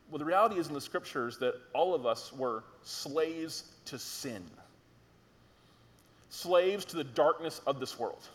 Well, 0.09 0.19
the 0.19 0.25
reality 0.25 0.57
is 0.57 0.67
in 0.67 0.73
the 0.73 0.81
scriptures 0.81 1.37
that 1.39 1.55
all 1.73 1.93
of 1.93 2.05
us 2.05 2.31
were 2.31 2.63
slaves 2.83 3.63
to 3.85 3.99
sin, 3.99 4.43
slaves 6.29 6.85
to 6.85 6.97
the 6.97 7.03
darkness 7.03 7.61
of 7.65 7.79
this 7.79 7.97
world. 7.97 8.27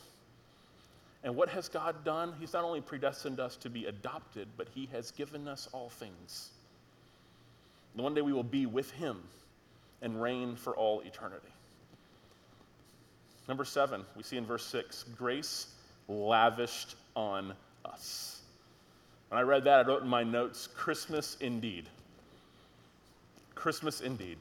And 1.24 1.36
what 1.36 1.48
has 1.50 1.68
God 1.68 2.04
done? 2.04 2.34
He's 2.40 2.52
not 2.52 2.64
only 2.64 2.80
predestined 2.80 3.38
us 3.38 3.56
to 3.56 3.70
be 3.70 3.86
adopted, 3.86 4.48
but 4.56 4.68
He 4.74 4.88
has 4.92 5.10
given 5.12 5.46
us 5.46 5.68
all 5.72 5.88
things. 5.88 6.50
And 7.94 8.02
one 8.02 8.14
day 8.14 8.22
we 8.22 8.32
will 8.32 8.42
be 8.42 8.66
with 8.66 8.90
Him 8.92 9.18
and 10.00 10.20
reign 10.20 10.56
for 10.56 10.76
all 10.76 11.00
eternity. 11.02 11.48
Number 13.48 13.64
seven, 13.64 14.04
we 14.16 14.22
see 14.22 14.36
in 14.36 14.46
verse 14.46 14.64
six 14.64 15.04
grace 15.16 15.66
lavished 16.08 16.96
on 17.14 17.52
us. 17.84 18.40
When 19.28 19.38
I 19.38 19.42
read 19.42 19.64
that, 19.64 19.86
I 19.86 19.88
wrote 19.88 20.02
in 20.02 20.08
my 20.08 20.24
notes 20.24 20.66
Christmas 20.66 21.36
indeed. 21.40 21.88
Christmas 23.54 24.00
indeed. 24.00 24.38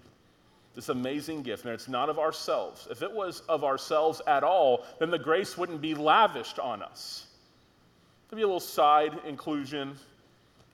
This 0.74 0.90
amazing 0.90 1.44
gift, 1.44 1.66
and 1.66 1.74
it's 1.74 1.90
not 1.90 2.10
of 2.10 2.18
ourselves. 2.18 2.88
If 2.90 3.02
it 3.02 3.12
was 3.12 3.42
of 3.50 3.64
ourselves 3.64 4.22
at 4.26 4.44
all, 4.44 4.86
then 5.00 5.10
the 5.10 5.20
grace 5.20 5.58
wouldn't 5.58 5.82
be 5.82 5.96
lavished 5.96 6.60
on 6.60 6.82
us. 6.82 7.26
There'd 8.30 8.38
be 8.38 8.44
a 8.44 8.48
little 8.48 8.62
side 8.62 9.20
inclusion, 9.28 9.98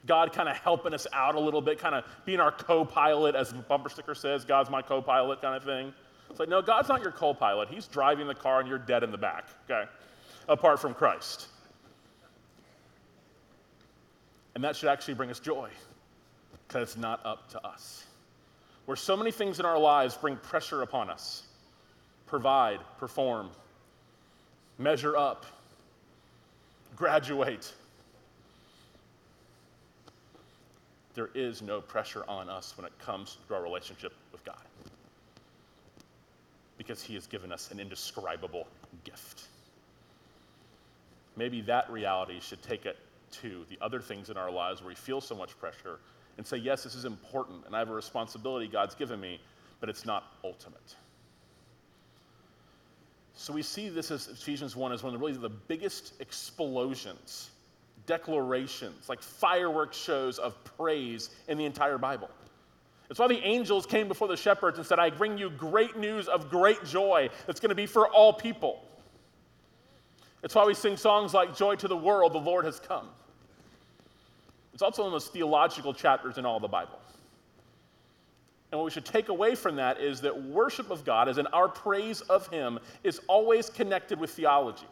God 0.05 0.31
kind 0.33 0.47
of 0.47 0.55
helping 0.57 0.93
us 0.93 1.07
out 1.13 1.35
a 1.35 1.39
little 1.39 1.61
bit, 1.61 1.79
kind 1.79 1.95
of 1.95 2.05
being 2.25 2.39
our 2.39 2.51
co 2.51 2.85
pilot, 2.85 3.35
as 3.35 3.51
the 3.51 3.59
bumper 3.59 3.89
sticker 3.89 4.15
says, 4.15 4.45
God's 4.45 4.69
my 4.69 4.81
co 4.81 5.01
pilot 5.01 5.41
kind 5.41 5.55
of 5.55 5.63
thing. 5.63 5.93
It's 6.29 6.39
like, 6.39 6.49
no, 6.49 6.61
God's 6.61 6.89
not 6.89 7.01
your 7.01 7.11
co 7.11 7.33
pilot. 7.33 7.69
He's 7.69 7.87
driving 7.87 8.27
the 8.27 8.35
car 8.35 8.59
and 8.59 8.69
you're 8.69 8.77
dead 8.77 9.03
in 9.03 9.11
the 9.11 9.17
back, 9.17 9.45
okay? 9.69 9.89
Apart 10.47 10.79
from 10.79 10.93
Christ. 10.93 11.47
And 14.55 14.63
that 14.63 14.75
should 14.75 14.89
actually 14.89 15.13
bring 15.13 15.29
us 15.29 15.39
joy 15.39 15.69
because 16.67 16.89
it's 16.89 16.97
not 16.97 17.23
up 17.25 17.49
to 17.51 17.65
us. 17.65 18.06
Where 18.87 18.95
so 18.95 19.17
many 19.17 19.31
things 19.31 19.59
in 19.59 19.65
our 19.65 19.77
lives 19.77 20.15
bring 20.15 20.37
pressure 20.37 20.81
upon 20.81 21.09
us 21.09 21.43
provide, 22.25 22.79
perform, 22.99 23.49
measure 24.77 25.17
up, 25.17 25.45
graduate. 26.95 27.73
There 31.15 31.29
is 31.35 31.61
no 31.61 31.81
pressure 31.81 32.23
on 32.29 32.47
us 32.49 32.77
when 32.77 32.85
it 32.85 32.97
comes 32.99 33.37
to 33.47 33.55
our 33.55 33.61
relationship 33.61 34.13
with 34.31 34.45
God 34.45 34.55
because 36.77 37.03
He 37.03 37.15
has 37.15 37.27
given 37.27 37.51
us 37.51 37.71
an 37.71 37.81
indescribable 37.81 38.67
gift. 39.03 39.47
Maybe 41.35 41.59
that 41.61 41.91
reality 41.91 42.39
should 42.39 42.63
take 42.63 42.85
it 42.85 42.97
to 43.41 43.65
the 43.69 43.77
other 43.81 43.99
things 43.99 44.29
in 44.29 44.37
our 44.37 44.49
lives 44.49 44.81
where 44.81 44.89
we 44.89 44.95
feel 44.95 45.19
so 45.19 45.35
much 45.35 45.59
pressure 45.59 45.99
and 46.37 46.45
say, 46.45 46.57
yes, 46.57 46.83
this 46.83 46.95
is 46.95 47.05
important 47.05 47.65
and 47.65 47.75
I 47.75 47.79
have 47.79 47.89
a 47.89 47.93
responsibility 47.93 48.67
God's 48.67 48.95
given 48.95 49.19
me, 49.19 49.39
but 49.79 49.89
it's 49.89 50.05
not 50.05 50.23
ultimate. 50.43 50.95
So 53.35 53.53
we 53.53 53.61
see 53.61 53.89
this 53.89 54.09
as 54.09 54.27
Ephesians 54.27 54.75
1 54.75 54.91
as 54.91 55.03
one 55.03 55.13
of 55.13 55.19
the 55.19 55.25
really 55.25 55.37
the 55.37 55.49
biggest 55.49 56.13
explosions, 56.19 57.51
declarations, 58.07 59.09
like 59.09 59.21
fireworks 59.21 59.97
shows 59.97 60.39
of 60.39 60.61
praise 60.63 61.29
in 61.47 61.57
the 61.57 61.65
entire 61.65 61.97
Bible. 61.97 62.29
It's 63.09 63.19
why 63.19 63.27
the 63.27 63.39
angels 63.43 63.85
came 63.85 64.07
before 64.07 64.27
the 64.27 64.35
shepherds 64.35 64.79
and 64.79 64.87
said, 64.87 64.99
I 64.99 65.11
bring 65.11 65.37
you 65.37 65.49
great 65.49 65.97
news 65.97 66.27
of 66.27 66.49
great 66.49 66.83
joy 66.83 67.29
that's 67.45 67.59
going 67.59 67.69
to 67.69 67.75
be 67.75 67.85
for 67.85 68.07
all 68.09 68.33
people. 68.33 68.83
It's 70.43 70.55
why 70.55 70.65
we 70.65 70.73
sing 70.73 70.97
songs 70.97 71.33
like 71.33 71.55
Joy 71.55 71.75
to 71.75 71.87
the 71.87 71.97
World, 71.97 72.33
the 72.33 72.39
Lord 72.39 72.65
has 72.65 72.79
come. 72.79 73.07
It's 74.77 74.83
also 74.83 75.01
one 75.01 75.07
of 75.07 75.11
the 75.13 75.15
most 75.15 75.33
theological 75.33 75.91
chapters 75.91 76.37
in 76.37 76.45
all 76.45 76.59
the 76.59 76.67
Bible. 76.67 76.99
And 78.71 78.77
what 78.77 78.85
we 78.85 78.91
should 78.91 79.05
take 79.05 79.29
away 79.29 79.55
from 79.55 79.75
that 79.77 79.99
is 79.99 80.21
that 80.21 80.43
worship 80.43 80.91
of 80.91 81.03
God, 81.03 81.27
as 81.27 81.39
in 81.39 81.47
our 81.47 81.67
praise 81.67 82.21
of 82.21 82.47
Him, 82.49 82.77
is 83.03 83.19
always 83.27 83.71
connected 83.71 84.19
with 84.19 84.29
theology. 84.29 84.85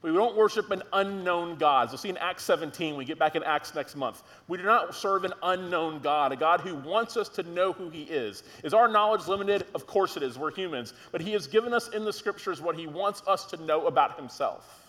We 0.00 0.14
don't 0.14 0.34
worship 0.34 0.70
an 0.70 0.82
unknown 0.94 1.56
God. 1.56 1.90
We'll 1.90 1.98
see 1.98 2.08
in 2.08 2.16
Acts 2.16 2.42
17, 2.44 2.96
we 2.96 3.04
get 3.04 3.18
back 3.18 3.36
in 3.36 3.42
Acts 3.42 3.74
next 3.74 3.96
month. 3.96 4.22
We 4.48 4.56
do 4.56 4.62
not 4.62 4.94
serve 4.94 5.26
an 5.26 5.34
unknown 5.42 5.98
God, 5.98 6.32
a 6.32 6.36
God 6.36 6.62
who 6.62 6.74
wants 6.74 7.18
us 7.18 7.28
to 7.28 7.42
know 7.42 7.74
who 7.74 7.90
He 7.90 8.04
is. 8.04 8.44
Is 8.64 8.72
our 8.72 8.88
knowledge 8.88 9.28
limited? 9.28 9.66
Of 9.74 9.86
course 9.86 10.16
it 10.16 10.22
is. 10.22 10.38
We're 10.38 10.52
humans. 10.52 10.94
But 11.12 11.20
He 11.20 11.32
has 11.32 11.46
given 11.46 11.74
us 11.74 11.88
in 11.88 12.06
the 12.06 12.14
scriptures 12.14 12.62
what 12.62 12.76
He 12.76 12.86
wants 12.86 13.22
us 13.26 13.44
to 13.50 13.62
know 13.62 13.88
about 13.88 14.18
Himself. 14.18 14.87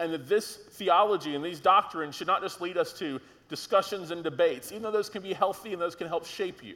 And 0.00 0.12
that 0.12 0.28
this 0.28 0.56
theology 0.56 1.34
and 1.34 1.44
these 1.44 1.60
doctrines 1.60 2.16
should 2.16 2.26
not 2.26 2.42
just 2.42 2.60
lead 2.60 2.76
us 2.76 2.92
to 2.94 3.20
discussions 3.48 4.10
and 4.10 4.24
debates, 4.24 4.72
even 4.72 4.82
though 4.82 4.90
those 4.90 5.08
can 5.08 5.22
be 5.22 5.32
healthy 5.32 5.72
and 5.72 5.80
those 5.80 5.94
can 5.94 6.08
help 6.08 6.26
shape 6.26 6.64
you. 6.64 6.74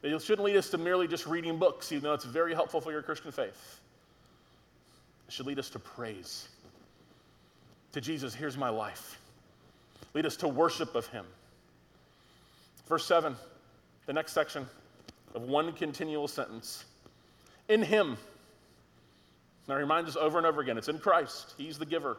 They 0.00 0.18
shouldn't 0.18 0.44
lead 0.44 0.56
us 0.56 0.68
to 0.70 0.78
merely 0.78 1.06
just 1.06 1.26
reading 1.26 1.58
books, 1.58 1.92
even 1.92 2.02
though 2.02 2.14
it's 2.14 2.24
very 2.24 2.54
helpful 2.54 2.80
for 2.80 2.90
your 2.90 3.02
Christian 3.02 3.30
faith 3.30 3.80
It 5.28 5.32
should 5.32 5.46
lead 5.46 5.60
us 5.60 5.70
to 5.70 5.78
praise. 5.78 6.48
To 7.92 8.00
Jesus, 8.00 8.34
here's 8.34 8.56
my 8.56 8.68
life. 8.68 9.20
Lead 10.14 10.26
us 10.26 10.36
to 10.36 10.48
worship 10.48 10.96
of 10.96 11.06
Him. 11.06 11.24
Verse 12.88 13.06
7, 13.06 13.36
the 14.06 14.12
next 14.12 14.32
section 14.32 14.66
of 15.34 15.42
one 15.42 15.72
continual 15.72 16.26
sentence. 16.26 16.84
In 17.68 17.82
Him. 17.82 18.16
Now, 19.68 19.76
remind 19.76 20.08
us 20.08 20.16
over 20.16 20.38
and 20.38 20.46
over 20.46 20.60
again 20.60 20.78
it's 20.78 20.88
in 20.88 20.98
Christ, 20.98 21.54
He's 21.56 21.78
the 21.78 21.86
giver. 21.86 22.16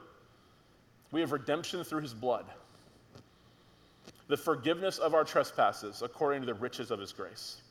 We 1.11 1.21
have 1.21 1.31
redemption 1.31 1.83
through 1.83 2.01
His 2.01 2.13
blood, 2.13 2.45
the 4.27 4.37
forgiveness 4.37 4.97
of 4.97 5.13
our 5.13 5.23
trespasses 5.23 6.01
according 6.01 6.41
to 6.41 6.45
the 6.45 6.53
riches 6.53 6.89
of 6.89 6.99
His 6.99 7.11
grace, 7.11 7.61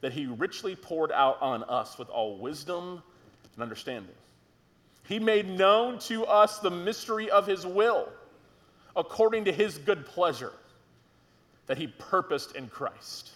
that 0.00 0.12
He 0.12 0.26
richly 0.26 0.76
poured 0.76 1.12
out 1.12 1.40
on 1.40 1.62
us 1.64 1.98
with 1.98 2.10
all 2.10 2.38
wisdom 2.38 3.02
and 3.54 3.62
understanding. 3.62 4.14
He 5.10 5.18
made 5.18 5.48
known 5.48 5.98
to 6.00 6.24
us 6.24 6.58
the 6.58 6.70
mystery 6.70 7.30
of 7.30 7.44
his 7.44 7.66
will 7.66 8.08
according 8.94 9.46
to 9.46 9.52
his 9.52 9.76
good 9.76 10.06
pleasure 10.06 10.52
that 11.66 11.78
he 11.78 11.88
purposed 11.88 12.54
in 12.54 12.68
Christ 12.68 13.30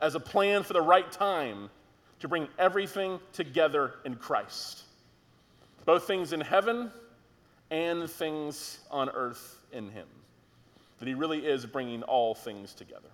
as 0.00 0.14
a 0.14 0.20
plan 0.20 0.62
for 0.62 0.72
the 0.72 0.80
right 0.80 1.10
time 1.10 1.70
to 2.20 2.28
bring 2.28 2.48
everything 2.58 3.18
together 3.32 3.94
in 4.04 4.14
Christ, 4.14 4.82
both 5.84 6.06
things 6.06 6.32
in 6.32 6.40
heaven 6.40 6.90
and 7.70 8.08
things 8.08 8.78
on 8.90 9.08
earth 9.10 9.58
in 9.72 9.88
him. 9.90 10.06
That 10.98 11.08
he 11.08 11.14
really 11.14 11.46
is 11.46 11.64
bringing 11.64 12.02
all 12.02 12.34
things 12.34 12.74
together. 12.74 13.08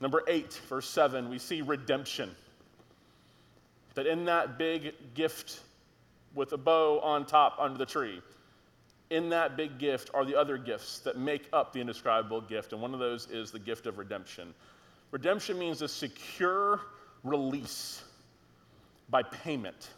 Number 0.00 0.22
eight, 0.26 0.60
verse 0.68 0.88
seven, 0.88 1.30
we 1.30 1.38
see 1.38 1.62
redemption. 1.62 2.30
That 3.94 4.06
in 4.06 4.24
that 4.26 4.58
big 4.58 4.94
gift 5.14 5.60
with 6.34 6.52
a 6.52 6.58
bow 6.58 7.00
on 7.00 7.24
top 7.24 7.56
under 7.58 7.78
the 7.78 7.86
tree. 7.86 8.20
In 9.08 9.30
that 9.30 9.56
big 9.56 9.78
gift 9.78 10.10
are 10.12 10.24
the 10.24 10.34
other 10.34 10.58
gifts 10.58 10.98
that 11.00 11.16
make 11.16 11.48
up 11.52 11.72
the 11.72 11.80
indescribable 11.80 12.40
gift, 12.40 12.72
and 12.72 12.82
one 12.82 12.92
of 12.92 13.00
those 13.00 13.30
is 13.30 13.52
the 13.52 13.58
gift 13.58 13.86
of 13.86 13.96
redemption. 13.98 14.52
Redemption 15.12 15.58
means 15.58 15.80
a 15.82 15.88
secure 15.88 16.80
release 17.24 18.02
by 19.08 19.22
payment. 19.22 19.90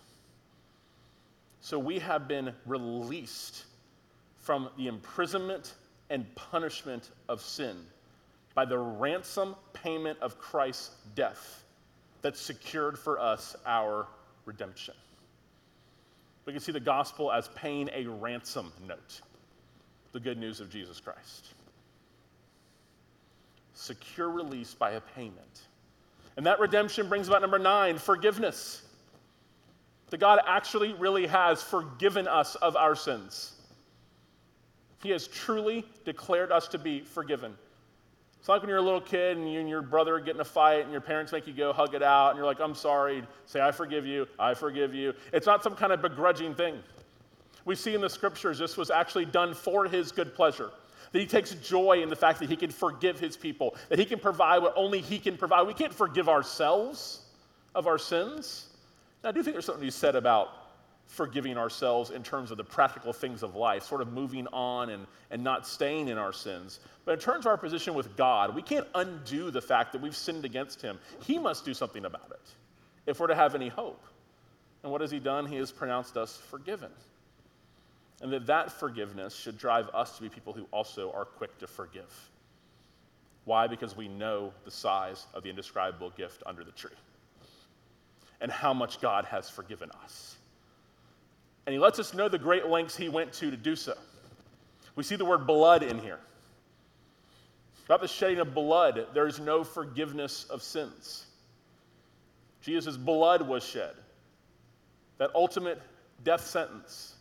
So 1.60 1.78
we 1.78 1.98
have 1.98 2.28
been 2.28 2.52
released 2.66 3.64
from 4.38 4.70
the 4.76 4.86
imprisonment 4.86 5.74
and 6.10 6.26
punishment 6.34 7.10
of 7.28 7.42
sin 7.42 7.76
by 8.54 8.64
the 8.64 8.78
ransom 8.78 9.54
payment 9.72 10.18
of 10.20 10.38
Christ's 10.38 10.90
death 11.14 11.64
that 12.22 12.36
secured 12.36 12.98
for 12.98 13.20
us 13.20 13.54
our 13.66 14.06
redemption. 14.46 14.94
We 16.44 16.52
can 16.52 16.62
see 16.62 16.72
the 16.72 16.80
gospel 16.80 17.30
as 17.30 17.48
paying 17.48 17.90
a 17.92 18.06
ransom 18.06 18.72
note, 18.86 19.20
the 20.12 20.20
good 20.20 20.38
news 20.38 20.60
of 20.60 20.70
Jesus 20.70 20.98
Christ. 20.98 21.48
Secure 23.74 24.30
release 24.30 24.74
by 24.74 24.92
a 24.92 25.00
payment. 25.00 25.60
And 26.38 26.46
that 26.46 26.60
redemption 26.60 27.08
brings 27.08 27.26
about 27.26 27.42
number 27.42 27.58
nine 27.58 27.98
forgiveness. 27.98 28.82
That 30.10 30.18
God 30.18 30.38
actually 30.46 30.94
really 30.94 31.26
has 31.26 31.60
forgiven 31.60 32.28
us 32.28 32.54
of 32.54 32.76
our 32.76 32.94
sins. 32.94 33.54
He 35.02 35.10
has 35.10 35.26
truly 35.26 35.84
declared 36.04 36.52
us 36.52 36.68
to 36.68 36.78
be 36.78 37.00
forgiven. 37.00 37.54
It's 38.38 38.48
like 38.48 38.62
when 38.62 38.68
you're 38.68 38.78
a 38.78 38.82
little 38.82 39.00
kid 39.00 39.36
and 39.36 39.52
you 39.52 39.58
and 39.58 39.68
your 39.68 39.82
brother 39.82 40.20
get 40.20 40.36
in 40.36 40.40
a 40.40 40.44
fight 40.44 40.82
and 40.84 40.92
your 40.92 41.00
parents 41.00 41.32
make 41.32 41.48
you 41.48 41.52
go 41.52 41.72
hug 41.72 41.94
it 41.94 42.04
out 42.04 42.30
and 42.30 42.36
you're 42.36 42.46
like, 42.46 42.60
I'm 42.60 42.76
sorry. 42.76 43.24
Say, 43.46 43.60
I 43.60 43.72
forgive 43.72 44.06
you. 44.06 44.28
I 44.38 44.54
forgive 44.54 44.94
you. 44.94 45.14
It's 45.32 45.46
not 45.46 45.64
some 45.64 45.74
kind 45.74 45.92
of 45.92 46.00
begrudging 46.00 46.54
thing. 46.54 46.78
We 47.64 47.74
see 47.74 47.96
in 47.96 48.00
the 48.00 48.08
scriptures 48.08 48.60
this 48.60 48.76
was 48.76 48.92
actually 48.92 49.24
done 49.24 49.54
for 49.54 49.86
his 49.86 50.12
good 50.12 50.36
pleasure. 50.36 50.70
That 51.12 51.20
he 51.20 51.26
takes 51.26 51.52
joy 51.52 52.02
in 52.02 52.08
the 52.08 52.16
fact 52.16 52.40
that 52.40 52.48
he 52.48 52.56
can 52.56 52.70
forgive 52.70 53.18
his 53.18 53.36
people, 53.36 53.76
that 53.88 53.98
he 53.98 54.04
can 54.04 54.18
provide 54.18 54.62
what 54.62 54.74
only 54.76 55.00
he 55.00 55.18
can 55.18 55.36
provide. 55.36 55.66
We 55.66 55.74
can't 55.74 55.94
forgive 55.94 56.28
ourselves 56.28 57.22
of 57.74 57.86
our 57.86 57.98
sins. 57.98 58.66
Now, 59.22 59.30
I 59.30 59.32
do 59.32 59.42
think 59.42 59.54
there's 59.54 59.64
something 59.64 59.84
be 59.84 59.90
said 59.90 60.16
about 60.16 60.48
forgiving 61.08 61.56
ourselves 61.56 62.10
in 62.10 62.22
terms 62.22 62.50
of 62.50 62.58
the 62.58 62.64
practical 62.64 63.12
things 63.12 63.42
of 63.42 63.56
life, 63.56 63.82
sort 63.84 64.02
of 64.02 64.12
moving 64.12 64.46
on 64.48 64.90
and, 64.90 65.06
and 65.30 65.42
not 65.42 65.66
staying 65.66 66.08
in 66.08 66.18
our 66.18 66.32
sins. 66.32 66.80
But 67.04 67.12
in 67.12 67.18
terms 67.18 67.46
of 67.46 67.50
our 67.50 67.56
position 67.56 67.94
with 67.94 68.14
God, 68.16 68.54
we 68.54 68.62
can't 68.62 68.86
undo 68.94 69.50
the 69.50 69.62
fact 69.62 69.92
that 69.92 70.02
we've 70.02 70.16
sinned 70.16 70.44
against 70.44 70.82
Him. 70.82 70.98
He 71.24 71.38
must 71.38 71.64
do 71.64 71.72
something 71.72 72.04
about 72.04 72.30
it 72.30 72.50
if 73.06 73.18
we're 73.18 73.26
to 73.28 73.34
have 73.34 73.54
any 73.54 73.68
hope. 73.68 74.04
And 74.82 74.92
what 74.92 75.00
has 75.00 75.10
He 75.10 75.18
done? 75.18 75.46
He 75.46 75.56
has 75.56 75.72
pronounced 75.72 76.16
us 76.18 76.36
forgiven. 76.36 76.90
And 78.20 78.32
that 78.32 78.46
that 78.46 78.72
forgiveness 78.72 79.34
should 79.34 79.58
drive 79.58 79.88
us 79.94 80.16
to 80.16 80.22
be 80.22 80.28
people 80.28 80.52
who 80.52 80.66
also 80.72 81.12
are 81.12 81.24
quick 81.24 81.56
to 81.58 81.66
forgive. 81.66 82.12
Why? 83.44 83.66
Because 83.66 83.96
we 83.96 84.08
know 84.08 84.52
the 84.64 84.70
size 84.70 85.26
of 85.34 85.42
the 85.42 85.50
indescribable 85.50 86.10
gift 86.10 86.42
under 86.44 86.64
the 86.64 86.72
tree 86.72 86.90
and 88.40 88.50
how 88.50 88.74
much 88.74 89.00
God 89.00 89.24
has 89.26 89.48
forgiven 89.48 89.90
us. 90.02 90.36
And 91.66 91.72
he 91.72 91.78
lets 91.78 91.98
us 91.98 92.14
know 92.14 92.28
the 92.28 92.38
great 92.38 92.66
lengths 92.66 92.96
he 92.96 93.08
went 93.08 93.32
to 93.34 93.50
to 93.50 93.56
do 93.56 93.76
so. 93.76 93.94
We 94.96 95.04
see 95.04 95.16
the 95.16 95.24
word 95.24 95.46
blood 95.46 95.82
in 95.82 95.98
here. 95.98 96.18
Without 97.82 98.00
the 98.00 98.08
shedding 98.08 98.38
of 98.38 98.54
blood, 98.54 99.06
there 99.14 99.26
is 99.26 99.40
no 99.40 99.64
forgiveness 99.64 100.44
of 100.50 100.62
sins. 100.62 101.24
Jesus' 102.60 102.96
blood 102.96 103.42
was 103.42 103.64
shed, 103.64 103.94
that 105.18 105.30
ultimate 105.34 105.80
death 106.24 106.44
sentence, 106.46 107.14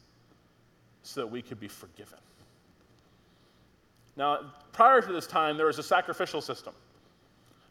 so 1.07 1.21
that 1.21 1.27
we 1.27 1.41
could 1.41 1.59
be 1.59 1.67
forgiven. 1.67 2.19
Now, 4.15 4.51
prior 4.71 5.01
to 5.01 5.11
this 5.11 5.27
time, 5.27 5.57
there 5.57 5.67
was 5.67 5.79
a 5.79 5.83
sacrificial 5.83 6.41
system 6.41 6.73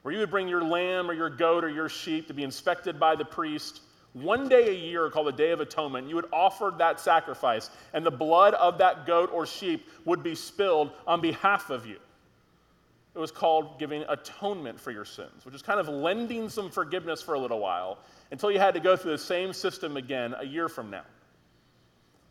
where 0.03 0.15
you 0.15 0.21
would 0.21 0.31
bring 0.31 0.49
your 0.49 0.63
lamb 0.63 1.11
or 1.11 1.15
your 1.15 1.31
goat 1.31 1.65
or 1.65 1.69
your 1.69 1.89
sheep 1.89 2.29
to 2.29 2.35
be 2.35 2.45
inspected 2.45 3.01
by 3.01 3.17
the 3.17 3.25
priest 3.25 3.81
one 4.23 4.49
day 4.49 4.71
a 4.71 4.73
year 4.73 5.11
called 5.11 5.27
the 5.27 5.33
Day 5.33 5.51
of 5.51 5.61
Atonement, 5.61 6.09
you 6.09 6.15
would 6.15 6.29
offer 6.33 6.73
that 6.79 6.99
sacrifice, 6.99 7.69
and 7.93 8.05
the 8.05 8.11
blood 8.11 8.55
of 8.55 8.79
that 8.79 9.05
goat 9.05 9.31
or 9.31 9.45
sheep 9.45 9.91
would 10.07 10.23
be 10.23 10.35
spilled 10.35 10.91
on 11.07 11.21
behalf 11.21 11.69
of 11.69 11.85
you. 11.85 11.99
It 13.15 13.19
was 13.19 13.31
called 13.31 13.79
giving 13.79 14.05
atonement 14.09 14.81
for 14.81 14.91
your 14.91 15.05
sins, 15.05 15.45
which 15.45 15.55
is 15.55 15.61
kind 15.61 15.79
of 15.79 15.89
lending 15.89 16.49
some 16.49 16.71
forgiveness 16.71 17.21
for 17.21 17.35
a 17.35 17.39
little 17.39 17.59
while 17.59 17.99
until 18.31 18.51
you 18.51 18.59
had 18.59 18.73
to 18.73 18.81
go 18.81 18.97
through 18.97 19.13
the 19.13 19.19
same 19.19 19.53
system 19.53 19.99
again 19.99 20.35
a 20.39 20.45
year 20.45 20.71
from 20.71 20.91
now. 20.91 21.05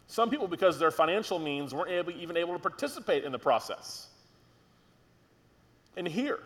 Some 0.07 0.29
people, 0.29 0.47
because 0.47 0.75
of 0.75 0.79
their 0.79 0.91
financial 0.91 1.39
means, 1.39 1.73
weren't 1.73 1.89
able, 1.89 2.11
even 2.11 2.37
able 2.37 2.53
to 2.53 2.59
participate 2.59 3.23
in 3.23 3.31
the 3.31 3.39
process. 3.39 4.07
And 5.97 6.07
here, 6.07 6.39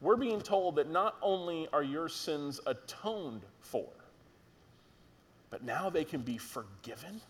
we're 0.00 0.16
being 0.16 0.40
told 0.40 0.76
that 0.76 0.88
not 0.88 1.16
only 1.20 1.68
are 1.72 1.82
your 1.82 2.08
sins 2.08 2.60
atoned 2.66 3.42
for, 3.60 3.88
but 5.50 5.64
now 5.64 5.90
they 5.90 6.04
can 6.04 6.20
be 6.22 6.38
forgiven, 6.38 7.20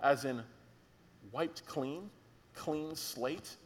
as 0.00 0.24
in 0.24 0.42
wiped 1.30 1.66
clean, 1.66 2.08
clean 2.54 2.94
slate. 2.96 3.56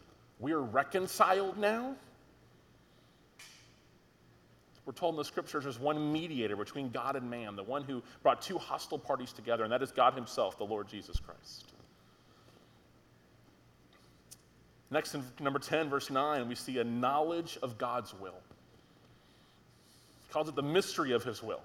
We're 0.41 0.59
reconciled 0.59 1.59
now. 1.59 1.95
We're 4.85 4.93
told 4.93 5.15
in 5.15 5.19
the 5.19 5.25
scriptures 5.25 5.65
there's 5.65 5.79
one 5.79 6.13
mediator 6.13 6.57
between 6.57 6.91
God 6.91 7.15
and 7.15 7.31
man, 7.31 7.55
the 7.55 7.63
one 7.63 7.85
who 7.85 8.03
brought 8.23 8.43
two 8.43 8.59
hostile 8.59 8.99
parties 8.99 9.33
together, 9.33 9.63
and 9.63 9.73
that 9.73 9.83
is 9.83 9.93
God 9.93 10.15
Himself, 10.15 10.59
the 10.59 10.65
Lord 10.65 10.89
Jesus 10.89 11.21
Christ. 11.21 11.65
Next, 14.91 15.15
in 15.15 15.23
number 15.41 15.59
10, 15.59 15.89
verse 15.89 16.11
9, 16.11 16.49
we 16.49 16.55
see 16.55 16.79
a 16.79 16.85
knowledge 16.85 17.59
of 17.63 17.79
God's 17.79 18.13
will. 18.13 18.35
He 20.27 20.33
calls 20.33 20.49
it 20.49 20.57
the 20.57 20.63
mystery 20.63 21.13
of 21.13 21.23
His 21.23 21.43
will. 21.43 21.63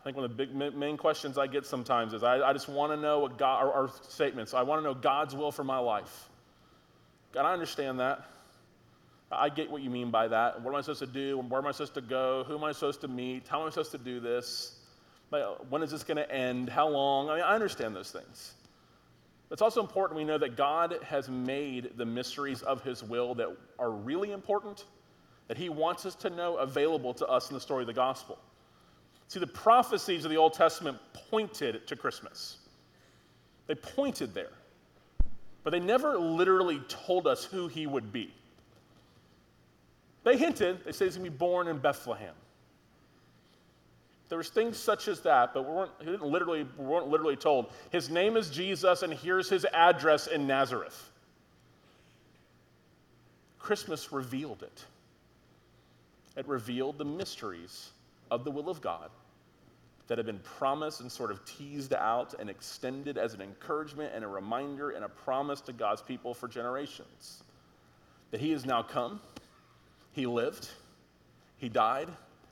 I 0.00 0.04
think 0.04 0.16
one 0.16 0.24
of 0.24 0.34
the 0.34 0.46
big 0.46 0.54
main 0.54 0.96
questions 0.96 1.36
I 1.36 1.46
get 1.46 1.66
sometimes 1.66 2.14
is 2.14 2.22
I, 2.22 2.40
I 2.40 2.54
just 2.54 2.68
want 2.68 2.92
to 2.92 2.96
know 2.96 3.18
what 3.18 3.36
God, 3.36 3.64
or, 3.64 3.72
or 3.72 3.90
statements, 4.08 4.54
I 4.54 4.62
want 4.62 4.80
to 4.80 4.84
know 4.84 4.94
God's 4.94 5.34
will 5.34 5.52
for 5.52 5.64
my 5.64 5.78
life. 5.78 6.30
God, 7.32 7.44
I 7.44 7.52
understand 7.52 8.00
that. 8.00 8.24
I 9.32 9.48
get 9.48 9.70
what 9.70 9.82
you 9.82 9.90
mean 9.90 10.10
by 10.10 10.26
that. 10.28 10.60
What 10.60 10.72
am 10.72 10.76
I 10.76 10.80
supposed 10.80 11.00
to 11.00 11.06
do? 11.06 11.38
Where 11.38 11.60
am 11.60 11.66
I 11.66 11.70
supposed 11.72 11.94
to 11.94 12.00
go? 12.00 12.44
Who 12.48 12.56
am 12.56 12.64
I 12.64 12.72
supposed 12.72 13.00
to 13.02 13.08
meet? 13.08 13.46
How 13.46 13.60
am 13.60 13.68
I 13.68 13.70
supposed 13.70 13.92
to 13.92 13.98
do 13.98 14.18
this? 14.18 14.76
When 15.68 15.82
is 15.82 15.92
this 15.92 16.02
going 16.02 16.16
to 16.16 16.30
end? 16.30 16.68
How 16.68 16.88
long? 16.88 17.30
I 17.30 17.36
mean, 17.36 17.44
I 17.44 17.54
understand 17.54 17.94
those 17.94 18.10
things. 18.10 18.54
It's 19.52 19.62
also 19.62 19.80
important 19.80 20.16
we 20.16 20.24
know 20.24 20.38
that 20.38 20.56
God 20.56 20.98
has 21.04 21.28
made 21.28 21.96
the 21.96 22.04
mysteries 22.04 22.62
of 22.62 22.82
his 22.82 23.04
will 23.04 23.34
that 23.36 23.48
are 23.78 23.90
really 23.90 24.32
important, 24.32 24.84
that 25.46 25.56
he 25.56 25.68
wants 25.68 26.06
us 26.06 26.14
to 26.16 26.30
know 26.30 26.56
available 26.56 27.14
to 27.14 27.26
us 27.26 27.50
in 27.50 27.54
the 27.54 27.60
story 27.60 27.82
of 27.82 27.86
the 27.86 27.92
gospel. 27.92 28.38
See, 29.28 29.38
the 29.38 29.46
prophecies 29.46 30.24
of 30.24 30.30
the 30.32 30.36
Old 30.36 30.54
Testament 30.54 30.98
pointed 31.30 31.86
to 31.86 31.94
Christmas, 31.94 32.58
they 33.68 33.76
pointed 33.76 34.34
there, 34.34 34.50
but 35.62 35.70
they 35.70 35.78
never 35.78 36.18
literally 36.18 36.80
told 36.88 37.28
us 37.28 37.44
who 37.44 37.68
he 37.68 37.86
would 37.86 38.12
be. 38.12 38.34
They 40.22 40.36
hinted, 40.36 40.84
they 40.84 40.92
say 40.92 41.06
he's 41.06 41.16
going 41.16 41.24
to 41.24 41.30
be 41.30 41.36
born 41.36 41.68
in 41.68 41.78
Bethlehem. 41.78 42.34
There 44.28 44.38
was 44.38 44.48
things 44.48 44.76
such 44.76 45.08
as 45.08 45.20
that, 45.22 45.52
but 45.52 45.66
we 45.66 45.74
weren't, 45.74 45.90
we 45.98 46.06
didn't 46.06 46.22
literally, 46.22 46.66
we 46.78 46.84
weren't 46.84 47.08
literally 47.08 47.36
told. 47.36 47.72
His 47.90 48.10
name 48.10 48.36
is 48.36 48.48
Jesus, 48.48 49.02
and 49.02 49.12
here's 49.12 49.48
his 49.48 49.66
address 49.72 50.28
in 50.28 50.46
Nazareth. 50.46 51.10
Christmas 53.58 54.12
revealed 54.12 54.62
it. 54.62 54.84
It 56.36 56.46
revealed 56.46 56.96
the 56.96 57.04
mysteries 57.04 57.90
of 58.30 58.44
the 58.44 58.50
will 58.50 58.68
of 58.68 58.80
God 58.80 59.10
that 60.06 60.18
had 60.18 60.26
been 60.26 60.40
promised 60.40 61.00
and 61.00 61.10
sort 61.10 61.30
of 61.30 61.44
teased 61.44 61.92
out 61.92 62.34
and 62.38 62.48
extended 62.48 63.18
as 63.18 63.34
an 63.34 63.40
encouragement 63.40 64.12
and 64.14 64.24
a 64.24 64.28
reminder 64.28 64.90
and 64.90 65.04
a 65.04 65.08
promise 65.08 65.60
to 65.62 65.72
God's 65.72 66.02
people 66.02 66.34
for 66.34 66.48
generations. 66.48 67.42
That 68.30 68.40
He 68.40 68.50
has 68.52 68.64
now 68.64 68.82
come, 68.82 69.20
He 70.12 70.26
lived, 70.26 70.68
He 71.58 71.68
died, 71.68 72.08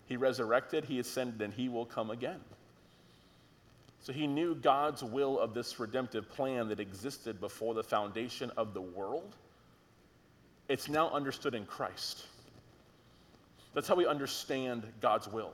he 0.07 0.17
resurrected, 0.17 0.85
He 0.87 0.99
ascended, 0.99 1.43
and 1.43 1.53
He 1.53 1.69
will 1.69 1.85
come 1.85 2.11
again. 2.11 2.41
So 4.01 4.13
he 4.13 4.27
knew 4.27 4.55
God's 4.55 5.03
will 5.03 5.39
of 5.39 5.53
this 5.53 5.79
redemptive 5.79 6.31
plan 6.31 6.69
that 6.69 6.81
existed 6.81 7.41
before 7.41 7.75
the 7.75 7.83
foundation 7.83 8.51
of 8.57 8.73
the 8.73 8.81
world. 8.81 9.35
It's 10.69 10.89
now 10.89 11.11
understood 11.11 11.55
in 11.55 11.67
Christ. 11.67 12.25
That's 13.75 13.89
how 13.89 13.97
we 13.97 14.07
understand 14.07 14.85
God's 15.01 15.29
will, 15.29 15.53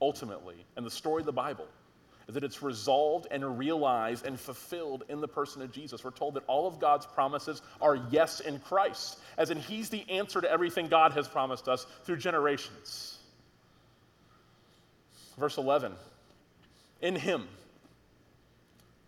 ultimately. 0.00 0.64
And 0.76 0.86
the 0.86 0.90
story 0.90 1.20
of 1.20 1.26
the 1.26 1.32
Bible 1.32 1.66
that 2.30 2.44
it's 2.44 2.62
resolved 2.62 3.26
and 3.30 3.58
realized 3.58 4.26
and 4.26 4.38
fulfilled 4.38 5.04
in 5.08 5.20
the 5.20 5.28
person 5.28 5.62
of 5.62 5.72
Jesus. 5.72 6.04
We're 6.04 6.10
told 6.10 6.34
that 6.34 6.44
all 6.46 6.66
of 6.66 6.78
God's 6.78 7.06
promises 7.06 7.62
are 7.80 7.96
yes 8.10 8.40
in 8.40 8.58
Christ, 8.60 9.18
as 9.38 9.50
in 9.50 9.58
He's 9.58 9.88
the 9.88 10.08
answer 10.10 10.40
to 10.40 10.50
everything 10.50 10.88
God 10.88 11.12
has 11.12 11.28
promised 11.28 11.68
us 11.68 11.86
through 12.04 12.18
generations. 12.18 13.18
Verse 15.38 15.56
11 15.56 15.94
In 17.00 17.16
him 17.16 17.48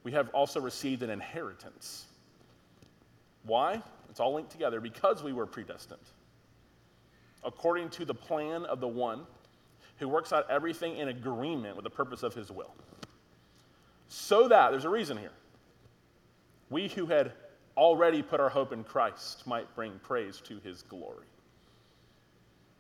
we 0.03 0.13
have 0.13 0.31
also 0.31 0.61
received 0.61 1.03
an 1.03 1.11
inheritance. 1.11 2.07
Why? 3.45 3.83
It's 4.11 4.21
all 4.21 4.35
linked 4.35 4.51
together 4.51 4.81
because 4.81 5.23
we 5.23 5.33
were 5.33 5.47
predestined. 5.47 6.01
According 7.45 7.91
to 7.91 8.05
the 8.05 8.15
plan 8.15 8.65
of 8.65 8.81
the 8.81 8.89
one 8.89 9.27
who 9.99 10.09
works 10.09 10.33
out 10.33 10.51
everything 10.51 10.97
in 10.97 11.09
agreement 11.09 11.77
with 11.77 11.85
the 11.85 11.91
purpose 11.91 12.23
of 12.23 12.35
his 12.35 12.51
will. 12.51 12.75
So 14.15 14.47
that, 14.49 14.73
there's 14.73 14.85
a 14.85 14.91
reason 14.91 15.17
here, 15.17 15.33
we 16.69 16.87
who 16.87 17.07
had 17.07 17.33
already 17.79 18.21
put 18.21 18.41
our 18.41 18.51
hope 18.51 18.71
in 18.71 18.85
Christ 18.85 19.47
might 19.47 19.75
bring 19.75 19.99
praise 20.01 20.39
to 20.43 20.59
his 20.63 20.83
glory. 20.83 21.25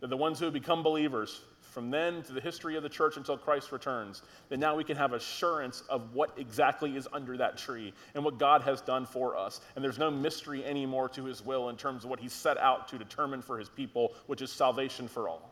that 0.00 0.08
the 0.08 0.16
ones 0.16 0.38
who 0.38 0.44
have 0.44 0.52
become 0.52 0.82
believers, 0.82 1.40
from 1.62 1.90
then 1.90 2.22
to 2.24 2.34
the 2.34 2.40
history 2.40 2.76
of 2.76 2.82
the 2.82 2.88
church 2.90 3.16
until 3.16 3.38
Christ 3.38 3.72
returns, 3.72 4.20
that 4.50 4.58
now 4.58 4.76
we 4.76 4.84
can 4.84 4.94
have 4.94 5.14
assurance 5.14 5.84
of 5.88 6.12
what 6.12 6.34
exactly 6.36 6.96
is 6.96 7.08
under 7.14 7.38
that 7.38 7.56
tree 7.56 7.94
and 8.14 8.22
what 8.22 8.36
God 8.36 8.60
has 8.60 8.82
done 8.82 9.06
for 9.06 9.34
us. 9.34 9.62
And 9.74 9.82
there's 9.82 9.98
no 9.98 10.10
mystery 10.10 10.62
anymore 10.66 11.08
to 11.10 11.24
his 11.24 11.42
will 11.42 11.70
in 11.70 11.76
terms 11.78 12.04
of 12.04 12.10
what 12.10 12.20
he 12.20 12.28
set 12.28 12.58
out 12.58 12.88
to 12.88 12.98
determine 12.98 13.40
for 13.40 13.58
his 13.58 13.70
people, 13.70 14.12
which 14.26 14.42
is 14.42 14.52
salvation 14.52 15.08
for 15.08 15.30
all. 15.30 15.50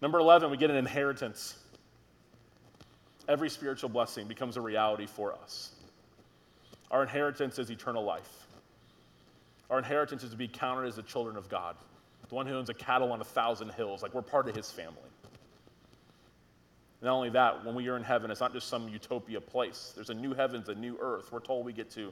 Number 0.00 0.20
11, 0.20 0.52
we 0.52 0.56
get 0.56 0.70
an 0.70 0.76
inheritance. 0.76 1.56
Every 3.28 3.50
spiritual 3.50 3.88
blessing 3.88 4.26
becomes 4.26 4.56
a 4.56 4.60
reality 4.60 5.06
for 5.06 5.32
us. 5.32 5.70
Our 6.90 7.02
inheritance 7.02 7.58
is 7.58 7.70
eternal 7.70 8.04
life. 8.04 8.46
Our 9.70 9.78
inheritance 9.78 10.22
is 10.22 10.30
to 10.30 10.36
be 10.36 10.48
counted 10.48 10.86
as 10.88 10.96
the 10.96 11.02
children 11.02 11.36
of 11.36 11.48
God 11.48 11.76
the 12.32 12.36
one 12.36 12.46
who 12.46 12.54
owns 12.54 12.70
a 12.70 12.74
cattle 12.74 13.12
on 13.12 13.20
a 13.20 13.24
thousand 13.24 13.72
hills. 13.72 14.02
Like 14.02 14.14
we're 14.14 14.22
part 14.22 14.48
of 14.48 14.56
his 14.56 14.70
family. 14.70 14.96
Not 17.02 17.12
only 17.12 17.28
that, 17.28 17.62
when 17.62 17.74
we 17.74 17.88
are 17.88 17.96
in 17.98 18.02
heaven, 18.02 18.30
it's 18.30 18.40
not 18.40 18.54
just 18.54 18.68
some 18.68 18.88
utopia 18.88 19.38
place. 19.38 19.92
There's 19.94 20.08
a 20.08 20.14
new 20.14 20.32
heavens, 20.32 20.70
a 20.70 20.74
new 20.74 20.96
earth. 20.98 21.30
We're 21.30 21.40
told 21.40 21.66
we 21.66 21.74
get 21.74 21.90
to 21.90 22.10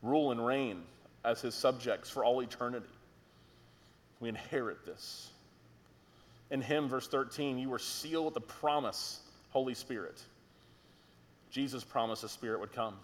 rule 0.00 0.30
and 0.30 0.46
reign 0.46 0.82
as 1.26 1.42
his 1.42 1.54
subjects 1.54 2.08
for 2.08 2.24
all 2.24 2.40
eternity. 2.40 2.88
We 4.18 4.30
inherit 4.30 4.86
this. 4.86 5.28
In 6.50 6.62
him, 6.62 6.88
verse 6.88 7.06
13, 7.06 7.58
you 7.58 7.68
were 7.68 7.78
sealed 7.78 8.24
with 8.24 8.34
the 8.34 8.40
promise, 8.40 9.20
Holy 9.50 9.74
Spirit. 9.74 10.22
Jesus 11.50 11.84
promised 11.84 12.22
the 12.22 12.28
Spirit 12.28 12.60
would 12.60 12.72
come 12.72 12.94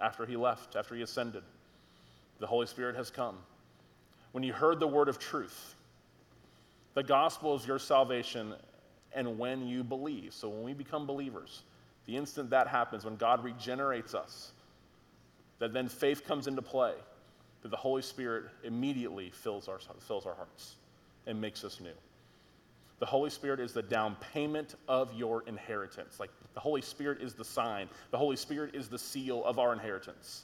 after 0.00 0.24
he 0.24 0.36
left, 0.36 0.76
after 0.76 0.94
he 0.94 1.02
ascended. 1.02 1.42
The 2.38 2.46
Holy 2.46 2.66
Spirit 2.66 2.96
has 2.96 3.10
come. 3.10 3.36
When 4.32 4.44
you 4.44 4.52
heard 4.52 4.78
the 4.78 4.86
word 4.86 5.08
of 5.08 5.18
truth, 5.18 5.74
the 6.94 7.02
gospel 7.02 7.56
is 7.56 7.66
your 7.66 7.78
salvation 7.78 8.54
and 9.14 9.38
when 9.38 9.66
you 9.66 9.82
believe. 9.82 10.34
So 10.34 10.48
when 10.48 10.62
we 10.62 10.74
become 10.74 11.06
believers, 11.06 11.62
the 12.06 12.16
instant 12.16 12.50
that 12.50 12.68
happens, 12.68 13.04
when 13.04 13.16
God 13.16 13.42
regenerates 13.42 14.14
us, 14.14 14.52
that 15.58 15.72
then 15.72 15.88
faith 15.88 16.24
comes 16.24 16.46
into 16.46 16.62
play, 16.62 16.94
that 17.62 17.70
the 17.70 17.76
Holy 17.76 18.02
Spirit 18.02 18.44
immediately 18.62 19.30
fills 19.30 19.68
our, 19.68 19.78
fills 20.00 20.24
our 20.24 20.34
hearts 20.34 20.76
and 21.26 21.40
makes 21.40 21.64
us 21.64 21.80
new. 21.80 21.90
The 22.98 23.06
Holy 23.06 23.30
Spirit 23.30 23.60
is 23.60 23.72
the 23.72 23.82
down 23.82 24.16
payment 24.32 24.74
of 24.88 25.12
your 25.14 25.44
inheritance. 25.46 26.18
Like 26.18 26.30
the 26.54 26.60
Holy 26.60 26.82
Spirit 26.82 27.20
is 27.20 27.34
the 27.34 27.44
sign, 27.44 27.88
the 28.10 28.18
Holy 28.18 28.36
Spirit 28.36 28.74
is 28.74 28.88
the 28.88 28.98
seal 28.98 29.44
of 29.44 29.58
our 29.58 29.72
inheritance 29.72 30.42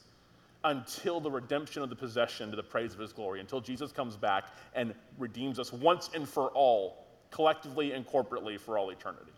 until 0.64 1.20
the 1.20 1.30
redemption 1.30 1.82
of 1.82 1.90
the 1.90 1.96
possession 1.96 2.50
to 2.50 2.56
the 2.56 2.62
praise 2.62 2.94
of 2.94 2.98
his 2.98 3.12
glory, 3.12 3.40
until 3.40 3.60
Jesus 3.60 3.92
comes 3.92 4.16
back 4.16 4.44
and 4.74 4.94
redeems 5.18 5.58
us 5.58 5.72
once 5.72 6.10
and 6.14 6.26
for 6.28 6.48
all, 6.50 7.04
collectively 7.30 7.92
and 7.92 8.06
corporately 8.06 8.58
for 8.58 8.78
all 8.78 8.90
eternity. 8.90 9.32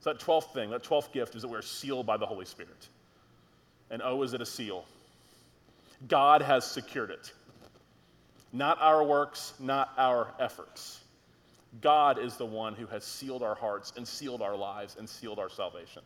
So, 0.00 0.12
that 0.12 0.20
12th 0.20 0.52
thing, 0.52 0.70
that 0.70 0.82
12th 0.82 1.12
gift 1.12 1.34
is 1.34 1.42
that 1.42 1.48
we're 1.48 1.62
sealed 1.62 2.06
by 2.06 2.16
the 2.16 2.26
Holy 2.26 2.44
Spirit. 2.44 2.88
And 3.90 4.02
oh, 4.04 4.22
is 4.22 4.34
it 4.34 4.40
a 4.40 4.46
seal? 4.46 4.84
God 6.08 6.42
has 6.42 6.64
secured 6.64 7.10
it. 7.10 7.32
Not 8.52 8.80
our 8.80 9.04
works, 9.04 9.54
not 9.58 9.92
our 9.98 10.32
efforts. 10.38 11.00
God 11.80 12.18
is 12.18 12.36
the 12.36 12.46
one 12.46 12.74
who 12.74 12.86
has 12.86 13.04
sealed 13.04 13.42
our 13.42 13.54
hearts 13.54 13.92
and 13.96 14.06
sealed 14.06 14.42
our 14.42 14.56
lives 14.56 14.96
and 14.98 15.08
sealed 15.08 15.38
our 15.38 15.48
salvation. 15.48 16.02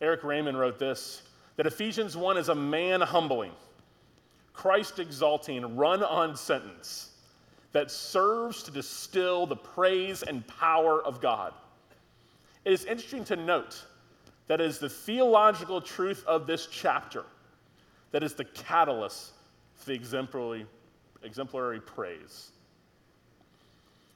Erik 0.00 0.22
Raymond 0.22 0.58
wrote 0.58 0.78
this 0.78 1.22
that 1.56 1.66
Ephesians 1.66 2.16
1 2.16 2.36
is 2.36 2.48
a 2.48 2.54
man 2.54 3.00
humbling, 3.00 3.52
Christ 4.52 4.98
exalting, 4.98 5.76
run 5.76 6.02
on 6.02 6.36
sentence 6.36 7.10
that 7.72 7.90
serves 7.90 8.62
to 8.64 8.70
distill 8.70 9.46
the 9.46 9.56
praise 9.56 10.22
and 10.22 10.46
power 10.46 11.02
of 11.02 11.20
God. 11.20 11.52
It 12.64 12.72
is 12.72 12.84
interesting 12.84 13.24
to 13.26 13.36
note 13.36 13.84
that 14.46 14.60
is 14.60 14.78
the 14.78 14.88
theological 14.88 15.80
truth 15.80 16.24
of 16.26 16.46
this 16.46 16.66
chapter 16.66 17.24
that 18.10 18.22
is 18.22 18.34
the 18.34 18.44
catalyst 18.44 19.32
for 19.74 19.86
the 19.86 19.92
exemplary, 19.92 20.66
exemplary 21.24 21.80
praise. 21.80 22.52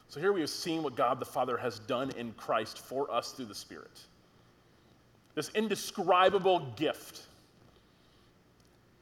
So 0.09 0.21
here 0.21 0.33
we 0.33 0.41
have 0.41 0.51
seen 0.51 0.83
what 0.83 0.95
God 0.95 1.21
the 1.21 1.27
Father 1.27 1.57
has 1.59 1.79
done 1.81 2.11
in 2.17 2.33
Christ 2.33 2.79
for 2.79 3.13
us 3.13 3.33
through 3.33 3.47
the 3.47 3.55
Spirit. 3.55 4.01
This 5.35 5.51
indescribable 5.55 6.73
gift 6.77 7.23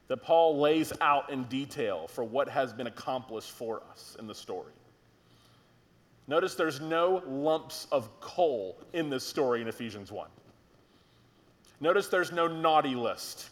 that 0.09 0.19
Paul 0.19 0.59
lays 0.59 0.93
out 1.01 1.31
in 1.31 1.45
detail 1.45 2.09
for 2.09 2.25
what 2.25 2.49
has 2.49 2.73
been 2.73 2.87
accomplished 2.87 3.53
for 3.53 3.83
us 3.91 4.17
in 4.19 4.27
the 4.27 4.35
story. 4.35 4.73
Notice 6.29 6.57
there's 6.57 6.81
no 6.81 7.23
lumps 7.27 7.87
of 7.93 8.09
coal 8.21 8.77
in 8.93 9.09
this 9.09 9.25
story 9.25 9.63
in 9.63 9.69
Ephesians 9.69 10.11
1. 10.11 10.29
Notice 11.81 12.09
there's 12.09 12.33
no 12.33 12.49
naughty 12.49 12.95
list. 12.95 13.51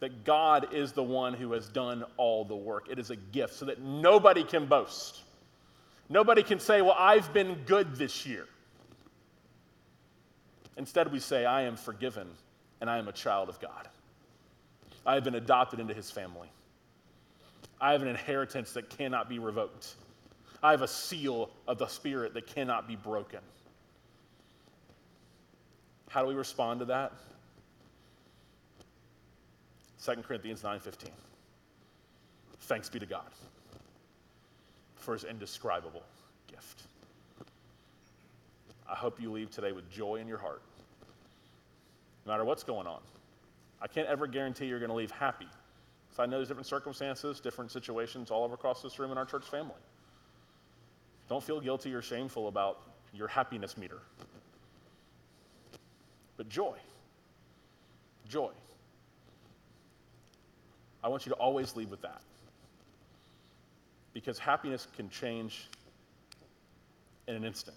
That 0.00 0.24
God 0.24 0.72
is 0.72 0.92
the 0.92 1.02
one 1.02 1.34
who 1.34 1.52
has 1.52 1.68
done 1.68 2.04
all 2.16 2.44
the 2.44 2.56
work. 2.56 2.88
It 2.90 2.98
is 2.98 3.10
a 3.10 3.16
gift 3.16 3.54
so 3.54 3.66
that 3.66 3.80
nobody 3.80 4.42
can 4.42 4.66
boast. 4.66 5.20
Nobody 6.10 6.42
can 6.42 6.58
say, 6.58 6.82
Well, 6.82 6.96
I've 6.98 7.32
been 7.32 7.54
good 7.64 7.94
this 7.94 8.26
year. 8.26 8.46
Instead, 10.76 11.10
we 11.12 11.20
say, 11.20 11.46
I 11.46 11.62
am 11.62 11.76
forgiven 11.76 12.28
and 12.80 12.90
I 12.90 12.98
am 12.98 13.06
a 13.06 13.12
child 13.12 13.48
of 13.48 13.60
God. 13.60 13.88
I 15.06 15.14
have 15.14 15.24
been 15.24 15.36
adopted 15.36 15.78
into 15.78 15.94
his 15.94 16.10
family. 16.10 16.48
I 17.80 17.92
have 17.92 18.02
an 18.02 18.08
inheritance 18.08 18.72
that 18.72 18.90
cannot 18.90 19.28
be 19.28 19.38
revoked. 19.38 19.94
I 20.62 20.72
have 20.72 20.82
a 20.82 20.88
seal 20.88 21.50
of 21.66 21.78
the 21.78 21.86
Spirit 21.86 22.34
that 22.34 22.46
cannot 22.46 22.88
be 22.88 22.96
broken. 22.96 23.40
How 26.08 26.22
do 26.22 26.28
we 26.28 26.34
respond 26.34 26.80
to 26.80 26.86
that? 26.86 27.12
2 30.04 30.22
Corinthians 30.22 30.62
9:15. 30.62 31.10
Thanks 32.62 32.88
be 32.88 32.98
to 32.98 33.06
God 33.06 33.30
for 35.00 35.14
his 35.14 35.24
indescribable 35.24 36.02
gift. 36.50 36.82
I 38.88 38.94
hope 38.94 39.20
you 39.20 39.30
leave 39.30 39.50
today 39.50 39.72
with 39.72 39.90
joy 39.90 40.16
in 40.16 40.28
your 40.28 40.38
heart. 40.38 40.62
No 42.26 42.32
matter 42.32 42.44
what's 42.44 42.64
going 42.64 42.86
on. 42.86 43.00
I 43.80 43.86
can't 43.86 44.08
ever 44.08 44.26
guarantee 44.26 44.66
you're 44.66 44.78
going 44.78 44.90
to 44.90 44.96
leave 44.96 45.10
happy. 45.10 45.46
Because 46.08 46.22
I 46.22 46.26
know 46.26 46.36
there's 46.36 46.48
different 46.48 46.66
circumstances, 46.66 47.40
different 47.40 47.70
situations 47.70 48.30
all 48.30 48.44
over 48.44 48.54
across 48.54 48.82
this 48.82 48.98
room 48.98 49.10
in 49.12 49.18
our 49.18 49.24
church 49.24 49.44
family. 49.44 49.72
Don't 51.28 51.42
feel 51.42 51.60
guilty 51.60 51.94
or 51.94 52.02
shameful 52.02 52.48
about 52.48 52.80
your 53.14 53.28
happiness 53.28 53.76
meter. 53.78 53.98
But 56.36 56.48
joy. 56.48 56.76
Joy. 58.28 58.50
I 61.02 61.08
want 61.08 61.24
you 61.24 61.30
to 61.30 61.36
always 61.36 61.76
leave 61.76 61.90
with 61.90 62.02
that. 62.02 62.20
Because 64.12 64.38
happiness 64.38 64.86
can 64.96 65.08
change 65.08 65.68
in 67.28 67.36
an 67.36 67.44
instant. 67.44 67.76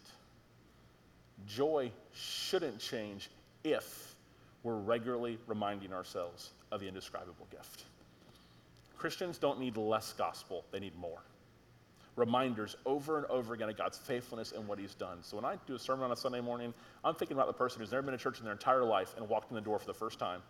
Joy 1.45 1.91
shouldn't 2.13 2.79
change 2.79 3.29
if 3.63 4.15
we're 4.63 4.77
regularly 4.77 5.37
reminding 5.47 5.93
ourselves 5.93 6.51
of 6.71 6.79
the 6.79 6.87
indescribable 6.87 7.47
gift. 7.51 7.83
Christians 8.97 9.37
don't 9.37 9.59
need 9.59 9.75
less 9.77 10.13
gospel, 10.13 10.63
they 10.71 10.79
need 10.79 10.97
more. 10.97 11.19
Reminders 12.15 12.75
over 12.85 13.17
and 13.17 13.25
over 13.25 13.53
again 13.53 13.69
of 13.69 13.77
God's 13.77 13.97
faithfulness 13.97 14.53
and 14.53 14.67
what 14.67 14.79
He's 14.79 14.93
done. 14.93 15.17
So 15.23 15.35
when 15.35 15.45
I 15.45 15.57
do 15.65 15.75
a 15.75 15.79
sermon 15.79 16.05
on 16.05 16.11
a 16.11 16.15
Sunday 16.15 16.41
morning, 16.41 16.73
I'm 17.03 17.15
thinking 17.15 17.35
about 17.35 17.47
the 17.47 17.53
person 17.53 17.81
who's 17.81 17.91
never 17.91 18.03
been 18.03 18.11
to 18.11 18.23
church 18.23 18.39
in 18.39 18.45
their 18.45 18.53
entire 18.53 18.83
life 18.83 19.15
and 19.17 19.27
walked 19.27 19.49
in 19.51 19.55
the 19.55 19.61
door 19.61 19.79
for 19.79 19.87
the 19.87 19.93
first 19.93 20.19
time. 20.19 20.41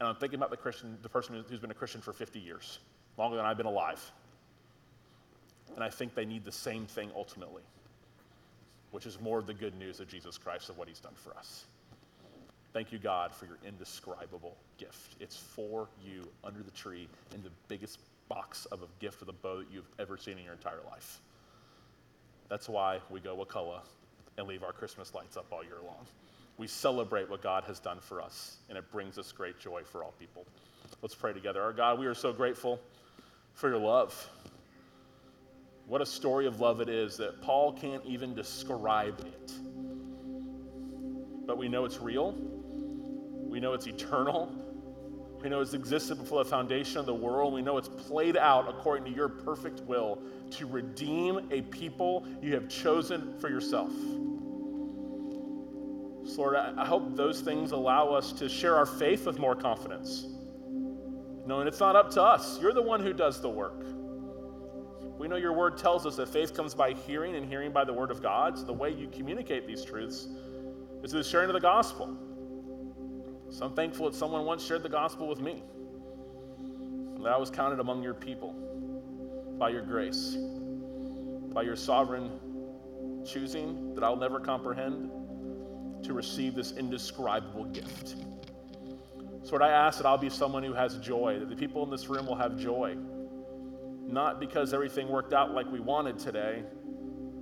And 0.00 0.08
I'm 0.08 0.16
thinking 0.16 0.38
about 0.38 0.50
the 0.50 0.56
Christian, 0.56 0.98
the 1.02 1.08
person 1.08 1.42
who's 1.48 1.60
been 1.60 1.70
a 1.70 1.74
Christian 1.74 2.00
for 2.00 2.12
50 2.12 2.38
years, 2.38 2.78
longer 3.18 3.36
than 3.36 3.46
I've 3.46 3.56
been 3.56 3.66
alive. 3.66 4.00
And 5.76 5.84
I 5.84 5.90
think 5.90 6.14
they 6.14 6.24
need 6.24 6.44
the 6.44 6.50
same 6.50 6.86
thing 6.86 7.10
ultimately, 7.14 7.62
which 8.90 9.06
is 9.06 9.20
more 9.20 9.38
of 9.38 9.46
the 9.46 9.54
good 9.54 9.78
news 9.78 10.00
of 10.00 10.08
Jesus 10.08 10.38
Christ 10.38 10.70
of 10.70 10.78
what 10.78 10.88
He's 10.88 11.00
done 11.00 11.14
for 11.14 11.36
us. 11.36 11.66
Thank 12.72 12.92
you, 12.92 12.98
God, 12.98 13.32
for 13.32 13.46
your 13.46 13.58
indescribable 13.66 14.56
gift. 14.78 15.16
It's 15.20 15.36
for 15.36 15.88
you 16.04 16.28
under 16.42 16.62
the 16.62 16.70
tree 16.72 17.08
in 17.34 17.42
the 17.42 17.50
biggest 17.68 18.00
box 18.28 18.66
of 18.66 18.82
a 18.82 18.86
gift 19.00 19.20
with 19.20 19.28
a 19.28 19.34
bow 19.34 19.58
that 19.58 19.66
you've 19.72 19.88
ever 19.98 20.16
seen 20.16 20.38
in 20.38 20.44
your 20.44 20.54
entire 20.54 20.80
life. 20.90 21.20
That's 22.48 22.68
why 22.68 23.00
we 23.10 23.20
go 23.20 23.34
Wakulla 23.34 23.82
and 24.38 24.46
leave 24.46 24.62
our 24.62 24.72
Christmas 24.72 25.14
lights 25.14 25.36
up 25.36 25.46
all 25.52 25.64
year 25.64 25.78
long. 25.84 26.06
We 26.58 26.66
celebrate 26.66 27.28
what 27.28 27.42
God 27.42 27.64
has 27.64 27.80
done 27.80 27.98
for 28.00 28.20
us, 28.20 28.56
and 28.68 28.78
it 28.78 28.90
brings 28.90 29.18
us 29.18 29.32
great 29.32 29.58
joy 29.58 29.82
for 29.82 30.02
all 30.02 30.14
people. 30.18 30.46
Let's 31.02 31.14
pray 31.14 31.32
together. 31.32 31.62
Our 31.62 31.72
God, 31.72 31.98
we 31.98 32.06
are 32.06 32.14
so 32.14 32.32
grateful 32.32 32.80
for 33.54 33.68
your 33.68 33.78
love. 33.78 34.30
What 35.86 36.02
a 36.02 36.06
story 36.06 36.46
of 36.46 36.60
love 36.60 36.80
it 36.80 36.88
is 36.88 37.16
that 37.18 37.40
Paul 37.40 37.72
can't 37.72 38.04
even 38.04 38.34
describe 38.34 39.20
it. 39.20 39.52
But 41.46 41.58
we 41.58 41.68
know 41.68 41.84
it's 41.84 41.98
real 41.98 42.34
we 43.56 43.60
know 43.60 43.72
it's 43.72 43.86
eternal. 43.86 44.52
We 45.42 45.48
know 45.48 45.62
it's 45.62 45.72
existed 45.72 46.18
before 46.18 46.44
the 46.44 46.50
foundation 46.50 46.98
of 46.98 47.06
the 47.06 47.14
world. 47.14 47.54
We 47.54 47.62
know 47.62 47.78
it's 47.78 47.88
played 47.88 48.36
out 48.36 48.68
according 48.68 49.10
to 49.10 49.16
your 49.16 49.30
perfect 49.30 49.80
will 49.80 50.18
to 50.50 50.66
redeem 50.66 51.40
a 51.50 51.62
people 51.62 52.26
you 52.42 52.52
have 52.52 52.68
chosen 52.68 53.38
for 53.38 53.48
yourself. 53.48 53.90
So 56.28 56.42
Lord, 56.42 56.56
I 56.56 56.84
hope 56.84 57.16
those 57.16 57.40
things 57.40 57.70
allow 57.70 58.10
us 58.12 58.32
to 58.32 58.48
share 58.48 58.76
our 58.76 58.84
faith 58.84 59.26
with 59.26 59.38
more 59.38 59.54
confidence. 59.54 60.26
Knowing 61.46 61.66
it's 61.66 61.80
not 61.80 61.96
up 61.96 62.10
to 62.10 62.22
us, 62.22 62.60
you're 62.60 62.74
the 62.74 62.82
one 62.82 63.00
who 63.00 63.14
does 63.14 63.40
the 63.40 63.48
work. 63.48 63.86
We 65.18 65.28
know 65.28 65.36
your 65.36 65.52
word 65.52 65.78
tells 65.78 66.04
us 66.06 66.16
that 66.16 66.28
faith 66.28 66.54
comes 66.54 66.74
by 66.74 66.92
hearing 66.92 67.36
and 67.36 67.46
hearing 67.48 67.72
by 67.72 67.84
the 67.84 67.92
word 67.92 68.10
of 68.10 68.22
God. 68.22 68.58
So 68.58 68.64
the 68.64 68.72
way 68.72 68.90
you 68.90 69.08
communicate 69.08 69.66
these 69.66 69.84
truths 69.84 70.28
is 71.02 71.10
through 71.10 71.22
the 71.22 71.28
sharing 71.28 71.48
of 71.48 71.54
the 71.54 71.60
gospel. 71.60 72.16
So 73.50 73.64
I'm 73.64 73.74
thankful 73.74 74.10
that 74.10 74.16
someone 74.16 74.44
once 74.44 74.64
shared 74.64 74.82
the 74.82 74.88
gospel 74.88 75.28
with 75.28 75.40
me, 75.40 75.62
that 77.22 77.32
I 77.32 77.38
was 77.38 77.50
counted 77.50 77.80
among 77.80 78.02
your 78.02 78.14
people 78.14 78.52
by 79.58 79.70
your 79.70 79.82
grace, 79.82 80.36
by 81.52 81.62
your 81.62 81.76
sovereign 81.76 82.30
choosing 83.26 83.94
that 83.94 84.04
I'll 84.04 84.16
never 84.16 84.38
comprehend 84.38 85.10
to 86.04 86.12
receive 86.12 86.54
this 86.54 86.72
indescribable 86.72 87.64
gift. 87.64 88.16
So, 89.42 89.52
Lord, 89.52 89.62
I 89.62 89.70
ask 89.70 89.98
that 89.98 90.06
I'll 90.06 90.18
be 90.18 90.28
someone 90.28 90.62
who 90.62 90.72
has 90.72 90.98
joy, 90.98 91.38
that 91.38 91.48
the 91.48 91.56
people 91.56 91.82
in 91.84 91.90
this 91.90 92.08
room 92.08 92.26
will 92.26 92.36
have 92.36 92.58
joy, 92.58 92.96
not 94.06 94.40
because 94.40 94.72
everything 94.72 95.08
worked 95.08 95.32
out 95.32 95.52
like 95.52 95.70
we 95.70 95.80
wanted 95.80 96.18
today, 96.18 96.62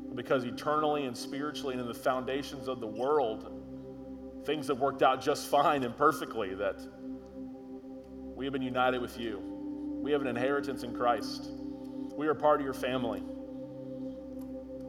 but 0.06 0.16
because 0.16 0.44
eternally 0.44 1.04
and 1.04 1.16
spiritually 1.16 1.74
and 1.74 1.80
in 1.80 1.88
the 1.88 1.94
foundations 1.94 2.68
of 2.68 2.80
the 2.80 2.86
world, 2.86 4.42
things 4.46 4.68
have 4.68 4.80
worked 4.80 5.02
out 5.02 5.22
just 5.22 5.48
fine 5.48 5.82
and 5.82 5.96
perfectly, 5.96 6.54
that 6.54 6.76
we 8.34 8.44
have 8.44 8.52
been 8.52 8.62
united 8.62 9.00
with 9.00 9.18
you. 9.18 9.40
We 10.02 10.12
have 10.12 10.20
an 10.20 10.26
inheritance 10.26 10.82
in 10.82 10.94
Christ. 10.94 11.50
We 12.16 12.26
are 12.26 12.34
part 12.34 12.60
of 12.60 12.64
your 12.64 12.74
family. 12.74 13.22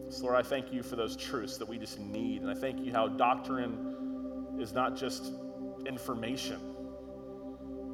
So, 0.10 0.24
Lord, 0.24 0.36
I 0.36 0.44
thank 0.44 0.72
you 0.72 0.84
for 0.84 0.96
those 0.96 1.16
truths 1.16 1.58
that 1.58 1.68
we 1.68 1.78
just 1.78 2.00
need. 2.00 2.42
And 2.42 2.50
I 2.50 2.54
thank 2.54 2.80
you 2.80 2.92
how 2.92 3.08
doctrine 3.08 4.58
is 4.60 4.74
not 4.74 4.96
just 4.96 5.32
information, 5.86 6.60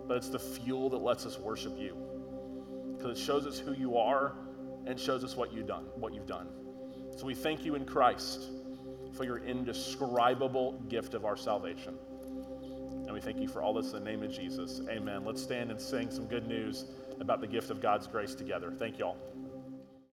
but 0.08 0.18
it's 0.18 0.30
the 0.30 0.40
fuel 0.40 0.90
that 0.90 0.98
lets 0.98 1.26
us 1.26 1.40
worship 1.40 1.78
you. 1.78 2.11
Because 3.02 3.20
it 3.20 3.24
shows 3.24 3.48
us 3.48 3.58
who 3.58 3.74
you 3.74 3.98
are 3.98 4.34
and 4.86 5.00
shows 5.00 5.24
us 5.24 5.36
what 5.36 5.52
you've 5.52 5.66
done, 5.66 5.86
what 5.96 6.14
you've 6.14 6.28
done. 6.28 6.48
So 7.18 7.26
we 7.26 7.34
thank 7.34 7.66
you 7.66 7.74
in 7.74 7.84
Christ 7.84 8.50
for 9.14 9.24
your 9.24 9.40
indescribable 9.40 10.74
gift 10.88 11.16
of 11.16 11.26
our 11.26 11.36
salvation. 11.36 11.96
And 13.06 13.12
we 13.12 13.20
thank 13.20 13.40
you 13.40 13.48
for 13.48 13.64
all 13.64 13.74
this 13.74 13.88
in 13.94 14.04
the 14.04 14.10
name 14.12 14.22
of 14.22 14.32
Jesus. 14.32 14.82
Amen. 14.88 15.26
Let's 15.26 15.42
stand 15.42 15.72
and 15.72 15.82
sing 15.82 16.12
some 16.12 16.28
good 16.28 16.48
news 16.48 16.86
about 17.20 17.42
the 17.42 17.48
gift 17.48 17.72
of 17.72 17.82
God's 17.82 18.06
grace 18.06 18.36
together. 18.36 18.72
Thank 18.72 19.00
you 19.00 19.06
all. 19.06 19.18